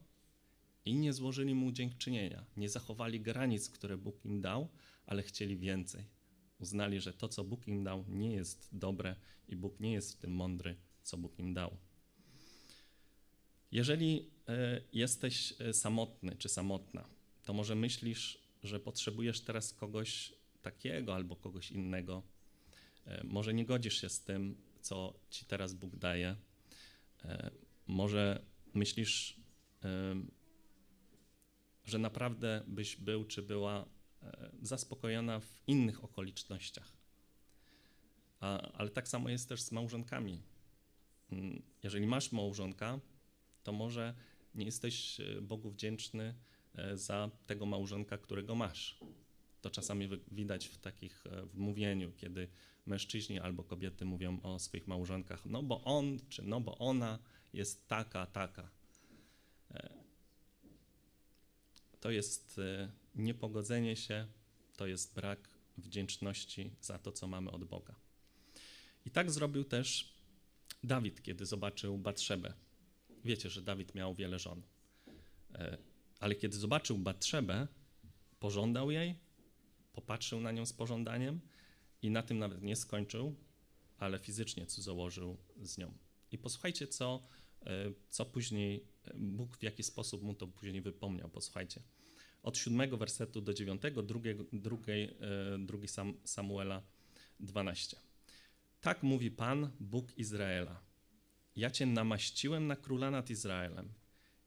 i 0.85 0.93
nie 0.95 1.13
złożyli 1.13 1.55
Mu 1.55 1.71
dziękczynienia. 1.71 2.45
Nie 2.57 2.69
zachowali 2.69 3.21
granic, 3.21 3.69
które 3.69 3.97
Bóg 3.97 4.25
im 4.25 4.41
dał, 4.41 4.69
ale 5.05 5.23
chcieli 5.23 5.57
więcej. 5.57 6.05
Uznali, 6.59 7.01
że 7.01 7.13
to, 7.13 7.27
co 7.27 7.43
Bóg 7.43 7.67
im 7.67 7.83
dał, 7.83 8.05
nie 8.07 8.33
jest 8.33 8.69
dobre 8.71 9.15
i 9.47 9.55
Bóg 9.55 9.79
nie 9.79 9.93
jest 9.93 10.13
w 10.13 10.17
tym 10.17 10.31
mądry, 10.31 10.75
co 11.03 11.17
Bóg 11.17 11.39
im 11.39 11.53
dał. 11.53 11.77
Jeżeli 13.71 14.29
e, 14.47 14.81
jesteś 14.93 15.53
e, 15.59 15.73
samotny 15.73 16.35
czy 16.35 16.49
samotna, 16.49 17.07
to 17.43 17.53
może 17.53 17.75
myślisz, 17.75 18.37
że 18.63 18.79
potrzebujesz 18.79 19.41
teraz 19.41 19.73
kogoś 19.73 20.33
takiego 20.61 21.15
albo 21.15 21.35
kogoś 21.35 21.71
innego. 21.71 22.23
E, 23.05 23.23
może 23.23 23.53
nie 23.53 23.65
godzisz 23.65 24.01
się 24.01 24.09
z 24.09 24.21
tym, 24.21 24.57
co 24.81 25.19
ci 25.29 25.45
teraz 25.45 25.73
Bóg 25.73 25.95
daje. 25.95 26.35
Może 27.87 28.45
myślisz, 28.73 29.39
że 31.91 31.97
naprawdę 31.99 32.63
byś 32.67 32.95
był 32.95 33.25
czy 33.25 33.41
była 33.41 33.85
zaspokojona 34.61 35.39
w 35.39 35.61
innych 35.67 36.03
okolicznościach. 36.03 36.93
A, 38.39 38.61
ale 38.71 38.89
tak 38.89 39.07
samo 39.07 39.29
jest 39.29 39.49
też 39.49 39.61
z 39.61 39.71
małżonkami. 39.71 40.41
Mm, 41.31 41.61
jeżeli 41.83 42.07
masz 42.07 42.31
małżonka, 42.31 42.99
to 43.63 43.71
może 43.71 44.13
nie 44.55 44.65
jesteś 44.65 45.19
e, 45.19 45.41
Bogu 45.41 45.71
wdzięczny 45.71 46.35
e, 46.75 46.97
za 46.97 47.31
tego 47.47 47.65
małżonka, 47.65 48.17
którego 48.17 48.55
masz. 48.55 48.99
To 49.61 49.69
czasami 49.69 50.09
widać 50.31 50.67
w 50.67 50.77
takich 50.77 51.23
e, 51.25 51.45
w 51.45 51.57
mówieniu, 51.57 52.11
kiedy 52.11 52.47
mężczyźni 52.85 53.39
albo 53.39 53.63
kobiety 53.63 54.05
mówią 54.05 54.41
o 54.41 54.59
swoich 54.59 54.87
małżonkach, 54.87 55.45
no 55.45 55.63
bo 55.63 55.83
on 55.83 56.19
czy 56.29 56.43
no 56.43 56.61
bo 56.61 56.77
ona 56.77 57.19
jest 57.53 57.87
taka, 57.87 58.25
taka. 58.25 58.69
To 62.01 62.11
jest 62.11 62.61
niepogodzenie 63.15 63.95
się, 63.95 64.27
to 64.77 64.87
jest 64.87 65.15
brak 65.15 65.49
wdzięczności 65.77 66.71
za 66.81 66.99
to, 66.99 67.11
co 67.11 67.27
mamy 67.27 67.51
od 67.51 67.63
Boga. 67.63 67.95
I 69.05 69.11
tak 69.11 69.31
zrobił 69.31 69.63
też 69.63 70.13
Dawid, 70.83 71.21
kiedy 71.21 71.45
zobaczył 71.45 71.97
Batrzebę. 71.97 72.53
Wiecie, 73.23 73.49
że 73.49 73.61
Dawid 73.61 73.95
miał 73.95 74.15
wiele 74.15 74.39
żon. 74.39 74.61
E, 75.53 75.77
ale 76.19 76.35
kiedy 76.35 76.57
zobaczył 76.57 76.97
Batrzebę, 76.97 77.67
pożądał 78.39 78.91
jej, 78.91 79.15
popatrzył 79.93 80.41
na 80.41 80.51
nią 80.51 80.65
z 80.65 80.73
pożądaniem 80.73 81.39
i 82.01 82.09
na 82.09 82.23
tym 82.23 82.39
nawet 82.39 82.61
nie 82.61 82.75
skończył, 82.75 83.35
ale 83.97 84.19
fizycznie 84.19 84.65
założył 84.67 85.37
z 85.61 85.77
nią. 85.77 85.93
I 86.31 86.37
posłuchajcie, 86.37 86.87
co, 86.87 87.27
e, 87.61 87.91
co 88.09 88.25
później 88.25 88.87
Bóg 89.15 89.57
w 89.57 89.63
jaki 89.63 89.83
sposób 89.83 90.23
mu 90.23 90.33
to 90.33 90.47
później 90.47 90.81
wypomniał. 90.81 91.29
Posłuchajcie. 91.29 91.81
Od 92.43 92.57
siódmego 92.57 92.97
wersetu 92.97 93.41
do 93.41 93.53
dziewiątego, 93.53 94.03
drugiej, 94.03 94.35
drugiej, 94.53 95.17
drugi 95.59 95.87
Samuela 96.23 96.81
12. 97.39 97.97
Tak 98.81 99.03
mówi 99.03 99.31
Pan, 99.31 99.69
Bóg 99.79 100.17
Izraela. 100.17 100.81
Ja 101.55 101.71
cię 101.71 101.85
namaściłem 101.85 102.67
na 102.67 102.75
króla 102.75 103.11
nad 103.11 103.29
Izraelem 103.29 103.93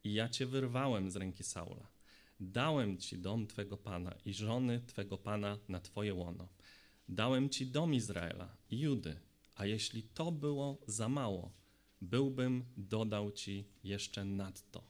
i 0.04 0.14
ja 0.14 0.28
cię 0.28 0.46
wyrwałem 0.46 1.10
z 1.10 1.16
ręki 1.16 1.44
Saula. 1.44 1.86
Dałem 2.40 2.98
ci 2.98 3.18
dom 3.18 3.46
twego 3.46 3.76
pana 3.76 4.14
i 4.24 4.34
żony 4.34 4.80
twego 4.86 5.18
pana 5.18 5.58
na 5.68 5.80
twoje 5.80 6.14
łono. 6.14 6.48
Dałem 7.08 7.48
ci 7.48 7.66
dom 7.66 7.94
Izraela 7.94 8.56
i 8.70 8.80
Judy, 8.80 9.16
a 9.56 9.66
jeśli 9.66 10.02
to 10.02 10.32
było 10.32 10.78
za 10.86 11.08
mało, 11.08 11.52
byłbym 12.04 12.64
dodał 12.76 13.32
ci 13.32 13.64
jeszcze 13.84 14.24
nadto. 14.24 14.84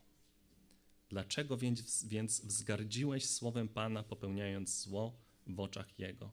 Dlaczego 1.08 1.56
więc, 1.56 2.04
więc 2.04 2.40
wzgardziłeś 2.40 3.26
słowem 3.26 3.68
Pana, 3.68 4.02
popełniając 4.02 4.82
zło 4.82 5.16
w 5.46 5.60
oczach 5.60 5.98
Jego? 5.98 6.30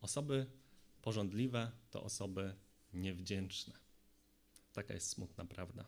Osoby 0.00 0.46
Porządliwe 1.04 1.70
to 1.90 2.02
osoby 2.02 2.54
niewdzięczne. 2.92 3.74
Taka 4.72 4.94
jest 4.94 5.08
smutna 5.08 5.44
prawda. 5.44 5.84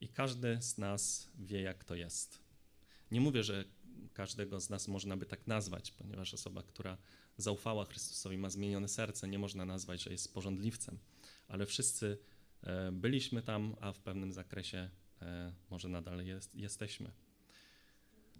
I 0.00 0.08
każdy 0.08 0.62
z 0.62 0.78
nas 0.78 1.28
wie, 1.38 1.62
jak 1.62 1.84
to 1.84 1.94
jest. 1.94 2.38
Nie 3.10 3.20
mówię, 3.20 3.44
że 3.44 3.64
każdego 4.12 4.60
z 4.60 4.70
nas 4.70 4.88
można 4.88 5.16
by 5.16 5.26
tak 5.26 5.46
nazwać, 5.46 5.92
ponieważ 5.92 6.34
osoba, 6.34 6.62
która 6.62 6.98
zaufała 7.36 7.84
Chrystusowi, 7.84 8.38
ma 8.38 8.50
zmienione 8.50 8.88
serce, 8.88 9.28
nie 9.28 9.38
można 9.38 9.64
nazwać, 9.64 10.02
że 10.02 10.10
jest 10.10 10.34
porządliwcem, 10.34 10.98
ale 11.48 11.66
wszyscy 11.66 12.18
byliśmy 12.92 13.42
tam, 13.42 13.76
a 13.80 13.92
w 13.92 13.98
pewnym 14.00 14.32
zakresie 14.32 14.90
e, 15.22 15.52
może 15.70 15.88
nadal 15.88 16.26
jest, 16.26 16.54
jesteśmy. 16.54 17.10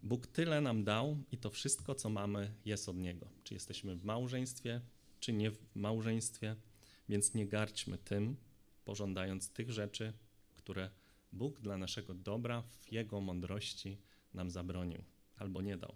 Bóg 0.03 0.27
tyle 0.27 0.61
nam 0.61 0.85
dał 0.85 1.19
i 1.33 1.39
to 1.39 1.51
wszystko, 1.51 1.95
co 1.95 2.11
mamy, 2.11 2.55
jest 2.65 2.89
od 2.89 2.97
Niego. 2.97 3.31
Czy 3.45 3.55
jesteśmy 3.55 3.97
w 3.97 4.05
małżeństwie, 4.05 4.81
czy 5.21 5.33
nie 5.33 5.51
w 5.51 5.77
małżeństwie, 5.77 6.57
więc 7.09 7.35
nie 7.35 7.47
garćmy 7.47 7.99
tym, 7.99 8.37
pożądając 8.85 9.53
tych 9.53 9.71
rzeczy, 9.71 10.13
które 10.55 10.91
Bóg 11.33 11.61
dla 11.61 11.77
naszego 11.77 12.15
dobra 12.15 12.63
w 12.63 12.93
Jego 12.93 13.21
mądrości 13.21 13.99
nam 14.35 14.51
zabronił 14.51 15.05
albo 15.37 15.63
nie 15.63 15.77
dał. 15.77 15.95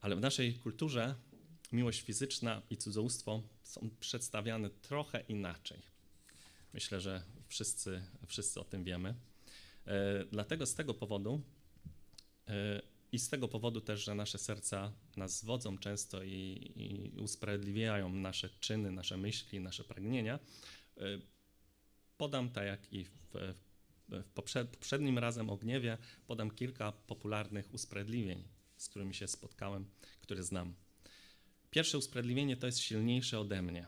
Ale 0.00 0.16
w 0.16 0.20
naszej 0.20 0.54
kulturze 0.54 1.14
miłość 1.72 2.00
fizyczna 2.00 2.62
i 2.70 2.76
cudzołóstwo 2.76 3.42
są 3.62 3.90
przedstawiane 4.00 4.70
trochę 4.70 5.20
inaczej. 5.20 5.82
Myślę, 6.78 7.00
że 7.00 7.22
wszyscy, 7.48 8.02
wszyscy 8.26 8.60
o 8.60 8.64
tym 8.64 8.84
wiemy. 8.84 9.14
E, 9.86 10.24
dlatego 10.24 10.66
z 10.66 10.74
tego 10.74 10.94
powodu 10.94 11.42
e, 12.48 12.82
i 13.12 13.18
z 13.18 13.28
tego 13.28 13.48
powodu 13.48 13.80
też, 13.80 14.04
że 14.04 14.14
nasze 14.14 14.38
serca 14.38 14.92
nas 15.16 15.38
zwodzą 15.38 15.78
często 15.78 16.22
i, 16.22 16.72
i 16.76 17.20
usprawiedliwiają 17.20 18.08
nasze 18.08 18.48
czyny, 18.60 18.92
nasze 18.92 19.16
myśli, 19.16 19.60
nasze 19.60 19.84
pragnienia, 19.84 20.38
y, 20.98 21.20
podam 22.16 22.50
tak 22.50 22.66
jak 22.66 22.92
i 22.92 23.04
w, 23.04 23.10
w 24.08 24.24
poprzed, 24.34 24.70
poprzednim 24.70 25.18
razem 25.18 25.50
o 25.50 25.56
gniewie, 25.56 25.98
podam 26.26 26.50
kilka 26.50 26.92
popularnych 26.92 27.74
usprawiedliwień, 27.74 28.44
z 28.76 28.88
którymi 28.88 29.14
się 29.14 29.28
spotkałem, 29.28 29.90
które 30.20 30.42
znam. 30.42 30.74
Pierwsze 31.70 31.98
usprawiedliwienie 31.98 32.56
to 32.56 32.66
jest 32.66 32.78
silniejsze 32.78 33.40
ode 33.40 33.62
mnie. 33.62 33.86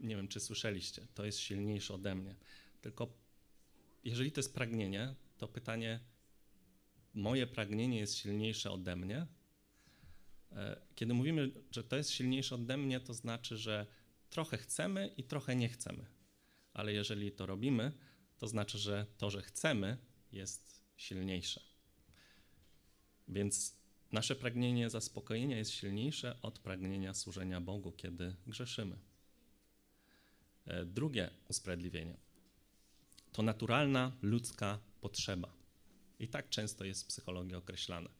Nie 0.00 0.16
wiem, 0.16 0.28
czy 0.28 0.40
słyszeliście, 0.40 1.06
to 1.14 1.24
jest 1.24 1.38
silniejsze 1.38 1.94
ode 1.94 2.14
mnie. 2.14 2.36
Tylko 2.80 3.12
jeżeli 4.04 4.32
to 4.32 4.38
jest 4.38 4.54
pragnienie, 4.54 5.14
to 5.38 5.48
pytanie, 5.48 6.00
moje 7.14 7.46
pragnienie 7.46 7.98
jest 7.98 8.16
silniejsze 8.16 8.70
ode 8.70 8.96
mnie. 8.96 9.26
E, 10.52 10.80
kiedy 10.94 11.14
mówimy, 11.14 11.50
że 11.70 11.84
to 11.84 11.96
jest 11.96 12.10
silniejsze 12.10 12.54
ode 12.54 12.76
mnie, 12.76 13.00
to 13.00 13.14
znaczy, 13.14 13.56
że 13.56 13.86
trochę 14.30 14.56
chcemy 14.56 15.14
i 15.16 15.24
trochę 15.24 15.56
nie 15.56 15.68
chcemy. 15.68 16.06
Ale 16.72 16.92
jeżeli 16.92 17.32
to 17.32 17.46
robimy, 17.46 17.92
to 18.38 18.48
znaczy, 18.48 18.78
że 18.78 19.06
to, 19.18 19.30
że 19.30 19.42
chcemy, 19.42 19.98
jest 20.32 20.82
silniejsze. 20.96 21.60
Więc 23.28 23.76
nasze 24.12 24.36
pragnienie 24.36 24.90
zaspokojenia 24.90 25.58
jest 25.58 25.70
silniejsze 25.70 26.38
od 26.42 26.58
pragnienia 26.58 27.14
służenia 27.14 27.60
Bogu, 27.60 27.92
kiedy 27.92 28.36
grzeszymy. 28.46 29.09
E, 30.66 30.84
drugie 30.84 31.30
usprawiedliwienie 31.48 32.16
to 33.32 33.42
naturalna 33.42 34.12
ludzka 34.22 34.78
potrzeba. 35.00 35.52
I 36.18 36.28
tak 36.28 36.48
często 36.48 36.84
jest 36.84 37.04
w 37.04 37.06
psychologii 37.06 37.54
określane. 37.54 38.10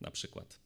Na 0.00 0.10
przykład. 0.10 0.60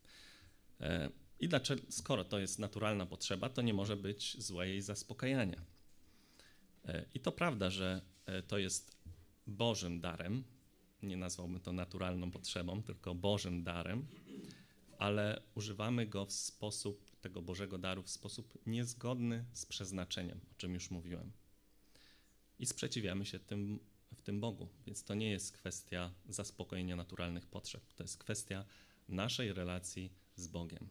E, 0.80 1.10
I 1.40 1.48
dlaczego, 1.48 1.82
skoro 1.88 2.24
to 2.24 2.38
jest 2.38 2.58
naturalna 2.58 3.06
potrzeba, 3.06 3.48
to 3.48 3.62
nie 3.62 3.74
może 3.74 3.96
być 3.96 4.42
złe 4.42 4.68
jej 4.68 4.82
zaspokajania. 4.82 5.64
E, 6.84 7.04
I 7.14 7.20
to 7.20 7.32
prawda, 7.32 7.70
że 7.70 8.00
e, 8.26 8.42
to 8.42 8.58
jest 8.58 8.96
Bożym 9.46 10.00
darem, 10.00 10.44
nie 11.02 11.16
nazwałbym 11.16 11.60
to 11.60 11.72
naturalną 11.72 12.30
potrzebą, 12.30 12.82
tylko 12.82 13.14
Bożym 13.14 13.62
darem, 13.62 14.06
ale 14.98 15.42
używamy 15.54 16.06
go 16.06 16.26
w 16.26 16.32
sposób, 16.32 17.09
tego 17.20 17.42
Bożego 17.42 17.78
daru, 17.78 18.02
w 18.02 18.10
sposób 18.10 18.58
niezgodny 18.66 19.44
z 19.52 19.66
przeznaczeniem, 19.66 20.40
o 20.50 20.54
czym 20.54 20.74
już 20.74 20.90
mówiłem. 20.90 21.32
I 22.58 22.66
sprzeciwiamy 22.66 23.26
się 23.26 23.38
tym, 23.38 23.80
w 24.14 24.22
tym 24.22 24.40
Bogu. 24.40 24.68
Więc 24.86 25.04
to 25.04 25.14
nie 25.14 25.30
jest 25.30 25.52
kwestia 25.52 26.12
zaspokojenia 26.28 26.96
naturalnych 26.96 27.46
potrzeb, 27.46 27.94
to 27.94 28.04
jest 28.04 28.18
kwestia 28.18 28.64
naszej 29.08 29.52
relacji 29.52 30.12
z 30.36 30.46
Bogiem. 30.46 30.88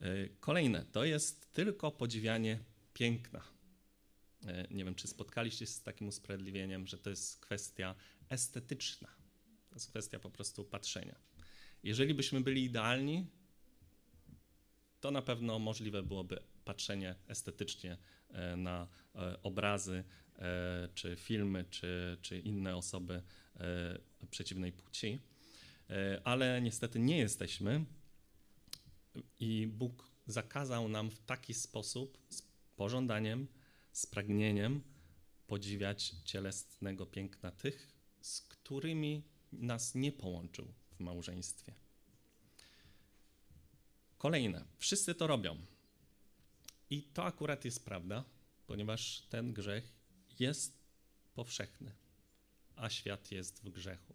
E, 0.00 0.28
kolejne 0.28 0.84
to 0.84 1.04
jest 1.04 1.52
tylko 1.52 1.90
podziwianie 1.90 2.58
piękna. 2.94 3.42
E, 4.46 4.68
nie 4.70 4.84
wiem, 4.84 4.94
czy 4.94 5.08
spotkaliście 5.08 5.66
się 5.66 5.72
z 5.72 5.82
takim 5.82 6.08
usprawiedliwieniem, 6.08 6.86
że 6.86 6.98
to 6.98 7.10
jest 7.10 7.40
kwestia 7.40 7.94
estetyczna. 8.28 9.08
To 9.68 9.76
jest 9.76 9.88
kwestia 9.88 10.18
po 10.18 10.30
prostu 10.30 10.64
patrzenia. 10.64 11.14
Jeżeli 11.82 12.14
byśmy 12.14 12.40
byli 12.40 12.64
idealni, 12.64 13.26
to 15.00 15.10
na 15.10 15.22
pewno 15.22 15.58
możliwe 15.58 16.02
byłoby 16.02 16.42
patrzenie 16.64 17.14
estetycznie 17.28 17.96
e, 18.28 18.56
na 18.56 18.88
obrazy, 19.42 20.04
czy 20.94 21.16
filmy, 21.16 21.64
czy, 21.70 22.18
czy 22.22 22.38
inne 22.38 22.76
osoby 22.76 23.22
przeciwnej 24.30 24.72
płci, 24.72 25.18
ale 26.24 26.60
niestety 26.62 26.98
nie 26.98 27.18
jesteśmy 27.18 27.84
i 29.40 29.66
Bóg 29.66 30.10
zakazał 30.26 30.88
nam 30.88 31.10
w 31.10 31.18
taki 31.18 31.54
sposób, 31.54 32.18
z 32.28 32.42
pożądaniem, 32.76 33.46
z 33.92 34.06
pragnieniem 34.06 34.80
podziwiać 35.46 36.14
cielesnego 36.24 37.06
piękna 37.06 37.50
tych, 37.50 37.92
z 38.20 38.40
którymi 38.40 39.22
nas 39.52 39.94
nie 39.94 40.12
połączył 40.12 40.72
w 40.92 41.00
małżeństwie. 41.00 41.74
Kolejne. 44.20 44.64
Wszyscy 44.78 45.14
to 45.14 45.26
robią. 45.26 45.56
I 46.90 47.02
to 47.02 47.24
akurat 47.24 47.64
jest 47.64 47.84
prawda, 47.84 48.24
ponieważ 48.66 49.20
ten 49.28 49.52
grzech 49.52 49.92
jest 50.38 50.78
powszechny, 51.34 51.92
a 52.76 52.90
świat 52.90 53.32
jest 53.32 53.64
w 53.64 53.70
grzechu. 53.70 54.14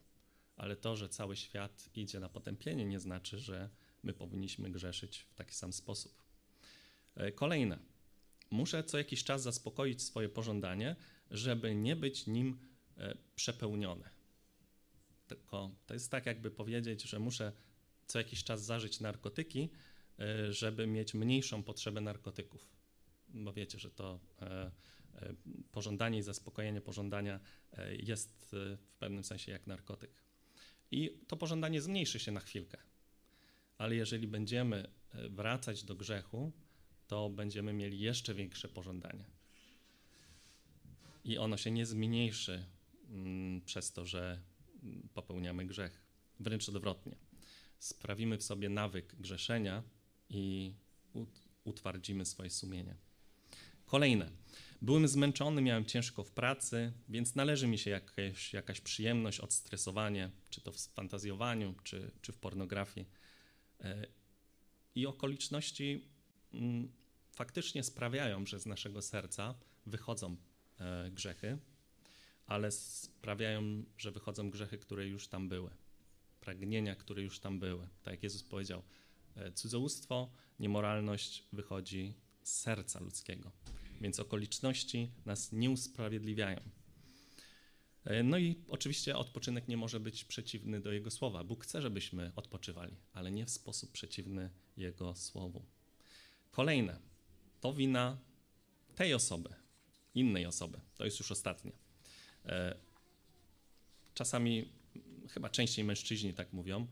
Ale 0.55 0.75
to, 0.75 0.95
że 0.95 1.09
cały 1.09 1.35
świat 1.35 1.89
idzie 1.95 2.19
na 2.19 2.29
potępienie, 2.29 2.85
nie 2.85 2.99
znaczy, 2.99 3.37
że 3.39 3.69
my 4.03 4.13
powinniśmy 4.13 4.69
grzeszyć 4.69 5.19
w 5.19 5.35
taki 5.35 5.55
sam 5.55 5.73
sposób. 5.73 6.23
E, 7.15 7.31
kolejne. 7.31 7.79
Muszę 8.51 8.83
co 8.83 8.97
jakiś 8.97 9.23
czas 9.23 9.41
zaspokoić 9.41 10.03
swoje 10.03 10.29
pożądanie, 10.29 10.95
żeby 11.31 11.75
nie 11.75 11.95
być 11.95 12.27
nim 12.27 12.59
e, 12.97 13.17
przepełniony. 13.35 14.09
Tylko 15.27 15.71
to 15.85 15.93
jest 15.93 16.11
tak, 16.11 16.25
jakby 16.25 16.51
powiedzieć, 16.51 17.03
że 17.03 17.19
muszę 17.19 17.51
co 18.07 18.17
jakiś 18.17 18.43
czas 18.43 18.65
zażyć 18.65 18.99
narkotyki, 18.99 19.69
żeby 20.49 20.87
mieć 20.87 21.13
mniejszą 21.13 21.63
potrzebę 21.63 22.01
narkotyków. 22.01 22.69
Bo 23.27 23.53
wiecie, 23.53 23.79
że 23.79 23.91
to 23.91 24.19
pożądanie 25.71 26.19
i 26.19 26.21
zaspokojenie 26.21 26.81
pożądania 26.81 27.39
jest 27.99 28.55
w 28.77 28.93
pewnym 28.99 29.23
sensie 29.23 29.51
jak 29.51 29.67
narkotyk. 29.67 30.25
I 30.91 31.19
to 31.27 31.37
pożądanie 31.37 31.81
zmniejszy 31.81 32.19
się 32.19 32.31
na 32.31 32.39
chwilkę, 32.39 32.77
ale 33.77 33.95
jeżeli 33.95 34.27
będziemy 34.27 34.87
e, 35.13 35.29
wracać 35.29 35.83
do 35.83 35.95
grzechu, 35.95 36.51
to 37.07 37.29
będziemy 37.29 37.73
mieli 37.73 37.99
jeszcze 37.99 38.33
większe 38.33 38.69
pożądanie. 38.69 39.25
I 41.23 41.37
ono 41.37 41.57
się 41.57 41.71
nie 41.71 41.85
zmniejszy 41.85 42.65
mm, 43.09 43.61
przez 43.61 43.91
to, 43.91 44.05
że 44.05 44.41
mm, 44.83 45.09
popełniamy 45.13 45.65
grzech. 45.65 46.01
Wręcz 46.39 46.69
odwrotnie. 46.69 47.15
Sprawimy 47.79 48.37
w 48.37 48.43
sobie 48.43 48.69
nawyk 48.69 49.15
grzeszenia 49.15 49.83
i 50.29 50.73
utwardzimy 51.63 52.25
swoje 52.25 52.49
sumienie. 52.49 52.95
Kolejne. 53.85 54.31
Byłem 54.81 55.07
zmęczony, 55.07 55.61
miałem 55.61 55.85
ciężko 55.85 56.23
w 56.23 56.31
pracy, 56.31 56.93
więc 57.09 57.35
należy 57.35 57.67
mi 57.67 57.77
się 57.77 57.89
jakaś, 57.91 58.53
jakaś 58.53 58.81
przyjemność, 58.81 59.39
odstresowanie, 59.39 60.31
czy 60.49 60.61
to 60.61 60.71
w 60.71 60.77
fantazjowaniu, 60.77 61.75
czy, 61.83 62.11
czy 62.21 62.33
w 62.33 62.37
pornografii. 62.37 63.07
E, 63.81 64.07
I 64.95 65.05
okoliczności 65.07 66.07
mm, 66.53 66.91
faktycznie 67.31 67.83
sprawiają, 67.83 68.45
że 68.45 68.59
z 68.59 68.65
naszego 68.65 69.01
serca 69.01 69.55
wychodzą 69.85 70.35
e, 70.79 71.11
grzechy, 71.11 71.57
ale 72.45 72.71
sprawiają, 72.71 73.83
że 73.97 74.11
wychodzą 74.11 74.49
grzechy, 74.49 74.77
które 74.77 75.07
już 75.07 75.27
tam 75.27 75.49
były, 75.49 75.69
pragnienia, 76.41 76.95
które 76.95 77.21
już 77.21 77.39
tam 77.39 77.59
były. 77.59 77.87
Tak 78.03 78.13
jak 78.13 78.23
Jezus 78.23 78.43
powiedział, 78.43 78.83
cudzołóstwo, 79.53 80.31
niemoralność 80.59 81.43
wychodzi 81.53 82.13
z 82.43 82.59
serca 82.59 82.99
ludzkiego, 82.99 83.51
więc 84.01 84.19
okoliczności 84.19 85.11
nas 85.25 85.51
nie 85.51 85.69
usprawiedliwiają. 85.69 86.59
E, 88.05 88.23
no 88.23 88.37
i 88.37 88.55
oczywiście 88.67 89.17
odpoczynek 89.17 89.67
nie 89.67 89.77
może 89.77 89.99
być 89.99 90.25
przeciwny 90.25 90.81
do 90.81 90.91
Jego 90.91 91.11
słowa. 91.11 91.43
Bóg 91.43 91.63
chce, 91.63 91.81
żebyśmy 91.81 92.31
odpoczywali, 92.35 92.95
ale 93.13 93.31
nie 93.31 93.45
w 93.45 93.49
sposób 93.49 93.91
przeciwny 93.91 94.49
Jego 94.77 95.15
słowu. 95.15 95.65
Kolejne 96.51 96.99
to 97.61 97.73
wina 97.73 98.17
tej 98.95 99.13
osoby, 99.13 99.49
innej 100.15 100.45
osoby. 100.45 100.79
To 100.95 101.05
jest 101.05 101.19
już 101.19 101.31
ostatnie. 101.31 101.71
E, 102.45 102.75
czasami, 104.13 104.69
chyba 105.29 105.49
częściej 105.49 105.85
mężczyźni 105.85 106.33
tak 106.33 106.53
mówią, 106.53 106.81
e, 106.81 106.87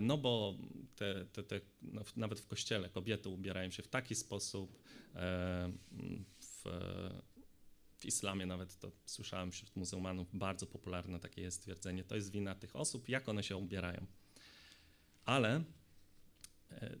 no 0.00 0.18
bo 0.18 0.58
te, 0.96 1.24
te, 1.24 1.42
te, 1.42 1.60
no 1.82 2.02
nawet 2.16 2.40
w 2.40 2.46
kościele 2.46 2.88
kobiety 2.88 3.28
ubierają 3.28 3.70
się 3.70 3.82
w 3.82 3.88
taki 3.88 4.14
sposób, 4.14 4.82
w, 6.40 6.64
w 7.98 8.04
islamie 8.04 8.46
nawet 8.46 8.78
to 8.78 8.92
słyszałem 9.06 9.52
wśród 9.52 9.76
muzułmanów, 9.76 10.28
bardzo 10.32 10.66
popularne 10.66 11.20
takie 11.20 11.42
jest 11.42 11.56
stwierdzenie, 11.56 12.04
to 12.04 12.14
jest 12.14 12.32
wina 12.32 12.54
tych 12.54 12.76
osób, 12.76 13.08
jak 13.08 13.28
one 13.28 13.42
się 13.42 13.56
ubierają. 13.56 14.06
Ale 15.24 15.64
e, 16.70 16.96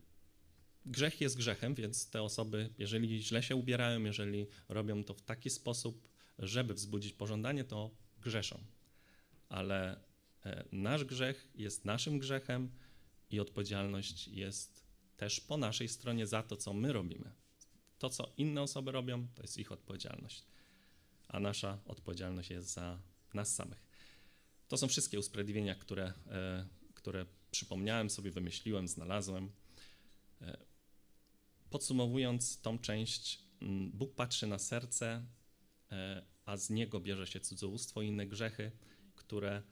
grzech 0.86 1.20
jest 1.20 1.36
grzechem, 1.36 1.74
więc 1.74 2.10
te 2.10 2.22
osoby, 2.22 2.70
jeżeli 2.78 3.22
źle 3.22 3.42
się 3.42 3.56
ubierają, 3.56 4.04
jeżeli 4.04 4.46
robią 4.68 5.04
to 5.04 5.14
w 5.14 5.22
taki 5.22 5.50
sposób, 5.50 6.08
żeby 6.38 6.74
wzbudzić 6.74 7.12
pożądanie, 7.12 7.64
to 7.64 7.90
grzeszą. 8.20 8.58
Ale 9.48 9.92
e, 9.92 10.00
nasz 10.72 11.04
grzech 11.04 11.48
jest 11.54 11.84
naszym 11.84 12.18
grzechem 12.18 12.70
i 13.30 13.40
odpowiedzialność 13.40 14.28
jest 14.28 14.84
też 15.16 15.40
po 15.40 15.56
naszej 15.56 15.88
stronie 15.88 16.26
za 16.26 16.42
to, 16.42 16.56
co 16.56 16.72
my 16.72 16.92
robimy. 16.92 17.32
To, 17.98 18.10
co 18.10 18.32
inne 18.36 18.62
osoby 18.62 18.92
robią, 18.92 19.28
to 19.34 19.42
jest 19.42 19.58
ich 19.58 19.72
odpowiedzialność 19.72 20.44
a 21.34 21.40
nasza 21.40 21.78
odpowiedzialność 21.86 22.50
jest 22.50 22.72
za 22.72 22.98
nas 23.34 23.54
samych. 23.54 23.84
To 24.68 24.76
są 24.76 24.88
wszystkie 24.88 25.18
usprawiedliwienia, 25.18 25.74
które, 25.74 26.12
e, 26.26 26.66
które 26.94 27.26
przypomniałem 27.50 28.10
sobie, 28.10 28.30
wymyśliłem, 28.30 28.88
znalazłem. 28.88 29.50
E, 30.40 30.56
podsumowując 31.70 32.60
tą 32.60 32.78
część, 32.78 33.44
Bóg 33.92 34.14
patrzy 34.14 34.46
na 34.46 34.58
serce, 34.58 35.26
e, 35.92 36.22
a 36.44 36.56
z 36.56 36.70
niego 36.70 37.00
bierze 37.00 37.26
się 37.26 37.40
cudzołóstwo 37.40 38.02
i 38.02 38.06
inne 38.06 38.26
grzechy, 38.26 38.70
które 39.14 39.62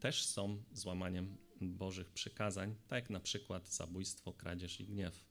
też 0.00 0.24
są 0.24 0.62
złamaniem 0.72 1.36
Bożych 1.60 2.10
przykazań, 2.10 2.74
tak 2.88 3.02
jak 3.02 3.10
na 3.10 3.20
przykład 3.20 3.68
zabójstwo, 3.68 4.32
kradzież 4.32 4.80
i 4.80 4.84
gniew. 4.84 5.24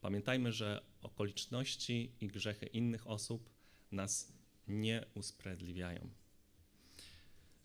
Pamiętajmy, 0.00 0.52
że 0.52 0.82
okoliczności 1.02 2.12
i 2.20 2.28
grzechy 2.28 2.66
innych 2.66 3.06
osób 3.06 3.50
nas 3.92 4.32
nie 4.68 5.06
usprawiedliwiają. 5.14 6.10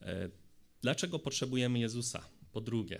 E, 0.01 0.29
dlaczego 0.81 1.19
potrzebujemy 1.19 1.79
Jezusa? 1.79 2.29
Po 2.51 2.61
drugie, 2.61 2.99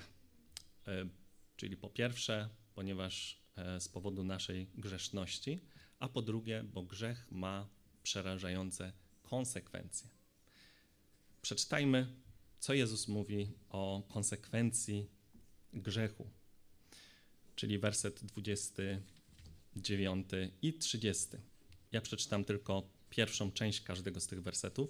e, 0.87 1.09
czyli 1.55 1.77
po 1.77 1.89
pierwsze, 1.89 2.49
ponieważ 2.75 3.41
e, 3.55 3.81
z 3.81 3.89
powodu 3.89 4.23
naszej 4.23 4.67
grzeszności, 4.75 5.61
a 5.99 6.09
po 6.09 6.21
drugie, 6.21 6.63
bo 6.63 6.83
grzech 6.83 7.31
ma 7.31 7.67
przerażające 8.03 8.93
konsekwencje. 9.23 10.09
Przeczytajmy, 11.41 12.07
co 12.59 12.73
Jezus 12.73 13.07
mówi 13.07 13.51
o 13.69 14.03
konsekwencji 14.09 15.09
grzechu, 15.73 16.29
czyli 17.55 17.79
werset 17.79 18.23
29 18.23 20.27
i 20.61 20.73
30. 20.73 21.27
Ja 21.91 22.01
przeczytam 22.01 22.45
tylko 22.45 22.89
pierwszą 23.09 23.51
część 23.51 23.81
każdego 23.81 24.19
z 24.19 24.27
tych 24.27 24.43
wersetów, 24.43 24.89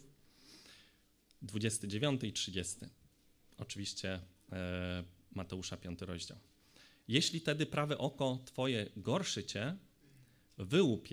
29 1.41 2.23
i 2.23 2.33
30. 2.33 2.75
Oczywiście 3.57 4.21
e, 4.51 5.03
Mateusza 5.31 5.77
5 5.77 6.01
rozdział. 6.01 6.37
Jeśli 7.07 7.41
tedy 7.41 7.65
prawe 7.65 7.97
oko 7.97 8.39
twoje 8.45 8.89
gorszy 8.97 9.43
cię, 9.43 9.77
wyłup 10.57 11.07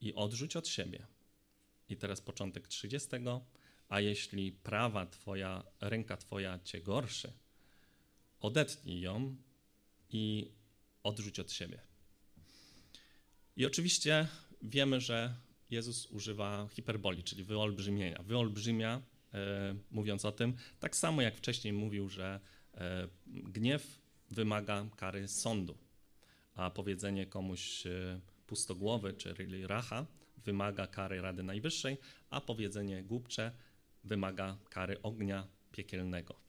i 0.00 0.14
odrzuć 0.14 0.56
od 0.56 0.68
siebie. 0.68 1.06
I 1.88 1.96
teraz 1.96 2.20
początek 2.20 2.68
30. 2.68 3.08
A 3.94 4.00
jeśli 4.00 4.52
prawa 4.52 5.06
twoja, 5.06 5.64
ręka 5.80 6.16
twoja 6.16 6.58
cię 6.64 6.80
gorszy, 6.80 7.32
odetnij 8.40 9.00
ją 9.00 9.36
i 10.10 10.50
odrzuć 11.02 11.40
od 11.40 11.52
siebie. 11.52 11.80
I 13.56 13.66
oczywiście 13.66 14.28
wiemy, 14.62 15.00
że 15.00 15.34
Jezus 15.70 16.06
używa 16.06 16.68
hiperboli, 16.70 17.22
czyli 17.22 17.44
wyolbrzymienia. 17.44 18.22
Wyolbrzymia, 18.22 19.02
e, 19.34 19.74
mówiąc 19.90 20.24
o 20.24 20.32
tym, 20.32 20.56
tak 20.80 20.96
samo 20.96 21.22
jak 21.22 21.36
wcześniej 21.36 21.72
mówił, 21.72 22.08
że 22.08 22.40
e, 22.74 23.08
gniew 23.26 23.98
wymaga 24.30 24.86
kary 24.96 25.28
sądu, 25.28 25.78
a 26.54 26.70
powiedzenie 26.70 27.26
komuś 27.26 27.86
e, 27.86 28.20
pustogłowy, 28.46 29.12
czyli 29.12 29.66
racha, 29.66 30.06
wymaga 30.36 30.86
kary 30.86 31.20
Rady 31.20 31.42
Najwyższej, 31.42 31.96
a 32.30 32.40
powiedzenie 32.40 33.02
głupcze 33.02 33.52
wymaga 34.04 34.58
kary 34.70 35.02
ognia 35.02 35.48
piekielnego. 35.72 36.40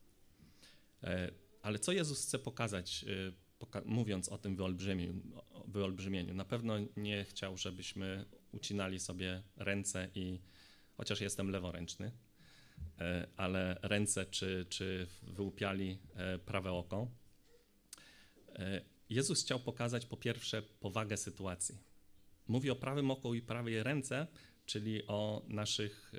E, 1.04 1.32
ale 1.62 1.80
co 1.80 1.91
Jezus 1.91 2.26
chce 2.26 2.39
pokazać, 2.39 3.06
e, 3.08 3.86
mówiąc 3.86 4.30
o 4.30 4.38
tym 4.38 4.56
wyolbrzymieniu, 4.56 5.22
wyolbrzymieniu? 5.68 6.34
Na 6.34 6.46
pewno 6.46 6.74
nie 6.98 7.26
chciał, 7.26 7.58
żebyśmy 7.58 8.26
ucinali 8.52 9.00
sobie 9.00 9.44
ręce 9.56 10.10
i 10.15 10.39
chociaż 10.94 11.22
jestem 11.22 11.50
leworęczny, 11.50 12.12
e, 13.00 13.28
ale 13.38 13.80
ręce 13.82 14.26
czy, 14.26 14.65
czy 14.70 15.08
wyłupiali 15.24 16.00
prawe 16.46 16.72
oko. 16.72 17.08
Jezus 19.10 19.44
chciał 19.44 19.60
pokazać 19.60 20.06
po 20.06 20.18
pierwsze 20.18 20.62
powagę 20.62 21.18
sytuacji. 21.18 21.78
Mówi 22.48 22.70
o 22.70 22.76
prawym 22.76 23.12
oku 23.12 23.34
i 23.34 23.41
prawej 23.41 23.84
ręce, 23.84 24.28
czyli 24.65 25.08
o 25.08 25.46
naszych 25.48 26.13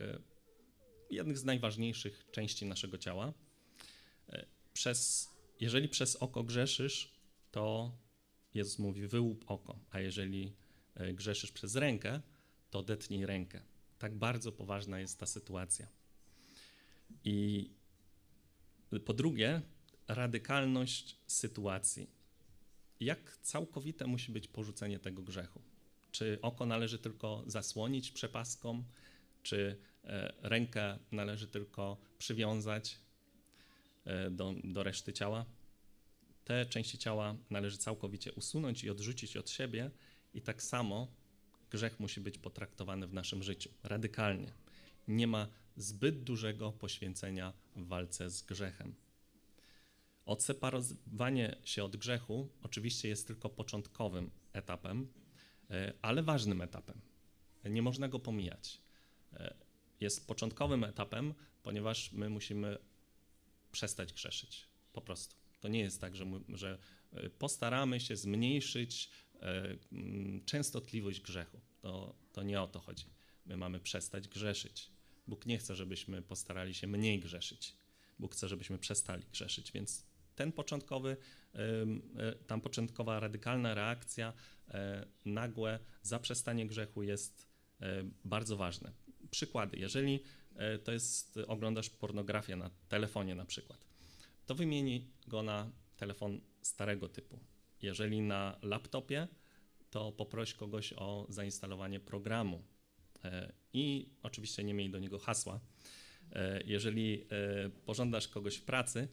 jednych 1.10 1.38
z 1.38 1.44
najważniejszych 1.44 2.26
części 2.32 2.66
naszego 2.66 2.98
ciała. 2.98 3.32
E, 4.28 4.46
przez, 4.72 5.30
jeżeli 5.60 5.88
przez 5.88 6.16
oko 6.16 6.44
grzeszysz, 6.44 7.12
to 7.50 7.92
Jezus 8.54 8.78
mówi 8.78 9.06
wyłup 9.06 9.44
oko, 9.46 9.78
a 9.90 10.00
jeżeli 10.00 10.52
e, 10.94 11.14
grzeszysz 11.14 11.52
przez 11.52 11.76
rękę, 11.76 12.20
to 12.70 12.82
detnij 12.82 13.26
rękę. 13.26 13.62
Tak 13.98 14.14
bardzo 14.14 14.52
poważna 14.52 15.00
jest 15.00 15.18
ta 15.18 15.26
sytuacja. 15.26 15.88
I 17.24 17.70
po 19.04 19.14
drugie, 19.14 19.62
radykalność 20.08 21.16
sytuacji. 21.26 22.10
Jak 23.00 23.38
całkowite 23.42 24.06
musi 24.06 24.32
być 24.32 24.48
porzucenie 24.48 24.98
tego 24.98 25.22
grzechu? 25.22 25.62
Czy 26.12 26.38
oko 26.42 26.66
należy 26.66 26.98
tylko 26.98 27.44
zasłonić 27.46 28.12
przepaską, 28.12 28.84
czy 29.46 29.78
E, 30.06 30.32
rękę 30.42 30.98
należy 31.12 31.48
tylko 31.48 31.96
przywiązać 32.18 32.98
e, 34.04 34.30
do, 34.30 34.54
do 34.64 34.82
reszty 34.82 35.12
ciała. 35.12 35.44
Te 36.44 36.66
części 36.66 36.98
ciała 36.98 37.36
należy 37.50 37.78
całkowicie 37.78 38.32
usunąć 38.32 38.84
i 38.84 38.90
odrzucić 38.90 39.36
od 39.36 39.50
siebie, 39.50 39.90
i 40.34 40.42
tak 40.42 40.62
samo 40.62 41.08
grzech 41.70 42.00
musi 42.00 42.20
być 42.20 42.38
potraktowany 42.38 43.06
w 43.06 43.14
naszym 43.14 43.42
życiu 43.42 43.70
radykalnie. 43.82 44.52
Nie 45.08 45.26
ma 45.26 45.48
zbyt 45.76 46.22
dużego 46.22 46.72
poświęcenia 46.72 47.52
w 47.76 47.86
walce 47.86 48.30
z 48.30 48.42
grzechem. 48.42 48.94
Odseparowanie 50.26 51.56
się 51.64 51.84
od 51.84 51.96
grzechu 51.96 52.48
oczywiście 52.62 53.08
jest 53.08 53.26
tylko 53.26 53.48
początkowym 53.48 54.30
etapem, 54.52 55.08
e, 55.70 55.92
ale 56.02 56.22
ważnym 56.22 56.62
etapem. 56.62 57.00
Nie 57.64 57.82
można 57.82 58.08
go 58.08 58.18
pomijać 58.18 58.85
jest 60.00 60.26
początkowym 60.26 60.84
etapem, 60.84 61.34
ponieważ 61.62 62.12
my 62.12 62.28
musimy 62.28 62.78
przestać 63.72 64.12
grzeszyć. 64.12 64.68
Po 64.92 65.00
prostu. 65.00 65.36
To 65.60 65.68
nie 65.68 65.80
jest 65.80 66.00
tak, 66.00 66.16
że, 66.16 66.26
że 66.48 66.78
e, 67.12 67.30
postaramy 67.30 68.00
się 68.00 68.16
zmniejszyć 68.16 69.10
e, 69.40 69.76
częstotliwość 70.44 71.20
grzechu. 71.20 71.60
To, 71.80 72.16
to 72.32 72.42
nie 72.42 72.60
o 72.60 72.66
to 72.66 72.80
chodzi. 72.80 73.06
My 73.46 73.56
mamy 73.56 73.80
przestać 73.80 74.28
grzeszyć. 74.28 74.90
Bóg 75.26 75.46
nie 75.46 75.58
chce, 75.58 75.76
żebyśmy 75.76 76.22
postarali 76.22 76.74
się 76.74 76.86
mniej 76.86 77.20
grzeszyć. 77.20 77.76
Bóg 78.18 78.34
chce, 78.34 78.48
żebyśmy 78.48 78.78
przestali 78.78 79.24
grzeszyć, 79.32 79.72
więc 79.72 80.06
ten 80.34 80.52
początkowy, 80.52 81.16
e, 81.54 82.32
tam 82.46 82.60
początkowa 82.60 83.20
radykalna 83.20 83.74
reakcja, 83.74 84.32
nagłe 85.24 85.78
zaprzestanie 86.02 86.66
grzechu 86.66 87.02
jest 87.02 87.48
bardzo 88.24 88.56
ważne 88.56 88.92
przykłady. 89.30 89.78
Jeżeli 89.78 90.20
e, 90.56 90.78
to 90.78 90.92
jest, 90.92 91.38
oglądasz 91.46 91.90
pornografię 91.90 92.56
na 92.56 92.70
telefonie 92.88 93.34
na 93.34 93.44
przykład, 93.44 93.86
to 94.46 94.54
wymieni 94.54 95.10
go 95.26 95.42
na 95.42 95.70
telefon 95.96 96.40
starego 96.62 97.08
typu. 97.08 97.38
Jeżeli 97.82 98.20
na 98.20 98.58
laptopie, 98.62 99.28
to 99.90 100.12
poproś 100.12 100.54
kogoś 100.54 100.92
o 100.92 101.26
zainstalowanie 101.28 102.00
programu 102.00 102.62
e, 103.24 103.52
i 103.72 104.10
oczywiście 104.22 104.64
nie 104.64 104.74
miej 104.74 104.90
do 104.90 104.98
niego 104.98 105.18
hasła. 105.18 105.60
E, 106.32 106.62
jeżeli 106.64 107.26
pożądasz 107.84 108.28
kogoś 108.28 108.56
w 108.56 108.62
pracy, 108.62 109.08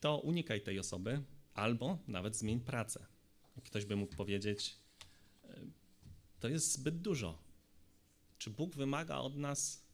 to 0.00 0.18
unikaj 0.18 0.60
tej 0.60 0.78
osoby 0.78 1.22
albo 1.54 1.98
nawet 2.08 2.36
zmień 2.36 2.60
pracę. 2.60 3.06
Ktoś 3.64 3.84
by 3.84 3.96
mógł 3.96 4.16
powiedzieć, 4.16 4.76
to 6.40 6.48
jest 6.48 6.72
zbyt 6.72 7.00
dużo. 7.00 7.47
Czy 8.38 8.50
Bóg 8.50 8.76
wymaga 8.76 9.18
od 9.18 9.36
nas 9.36 9.86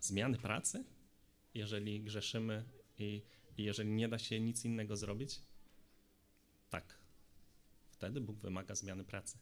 zmiany 0.00 0.38
pracy, 0.38 0.84
jeżeli 1.54 2.02
grzeszymy 2.02 2.64
i, 2.98 3.22
i 3.56 3.64
jeżeli 3.64 3.90
nie 3.90 4.08
da 4.08 4.18
się 4.18 4.40
nic 4.40 4.64
innego 4.64 4.96
zrobić? 4.96 5.40
Tak. 6.70 6.98
Wtedy 7.90 8.20
Bóg 8.20 8.38
wymaga 8.38 8.74
zmiany 8.74 9.04
pracy. 9.04 9.38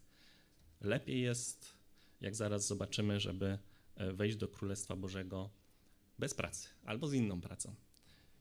Lepiej 0.81 1.21
jest, 1.21 1.77
jak 2.21 2.37
zaraz 2.37 2.67
zobaczymy, 2.67 3.21
żeby 3.21 3.59
e, 3.97 4.13
wejść 4.13 4.37
do 4.37 4.49
Królestwa 4.49 4.97
Bożego 4.97 5.51
bez 6.19 6.35
pracy 6.35 6.69
albo 6.85 7.09
z 7.09 7.13
inną 7.13 7.41
pracą, 7.41 7.75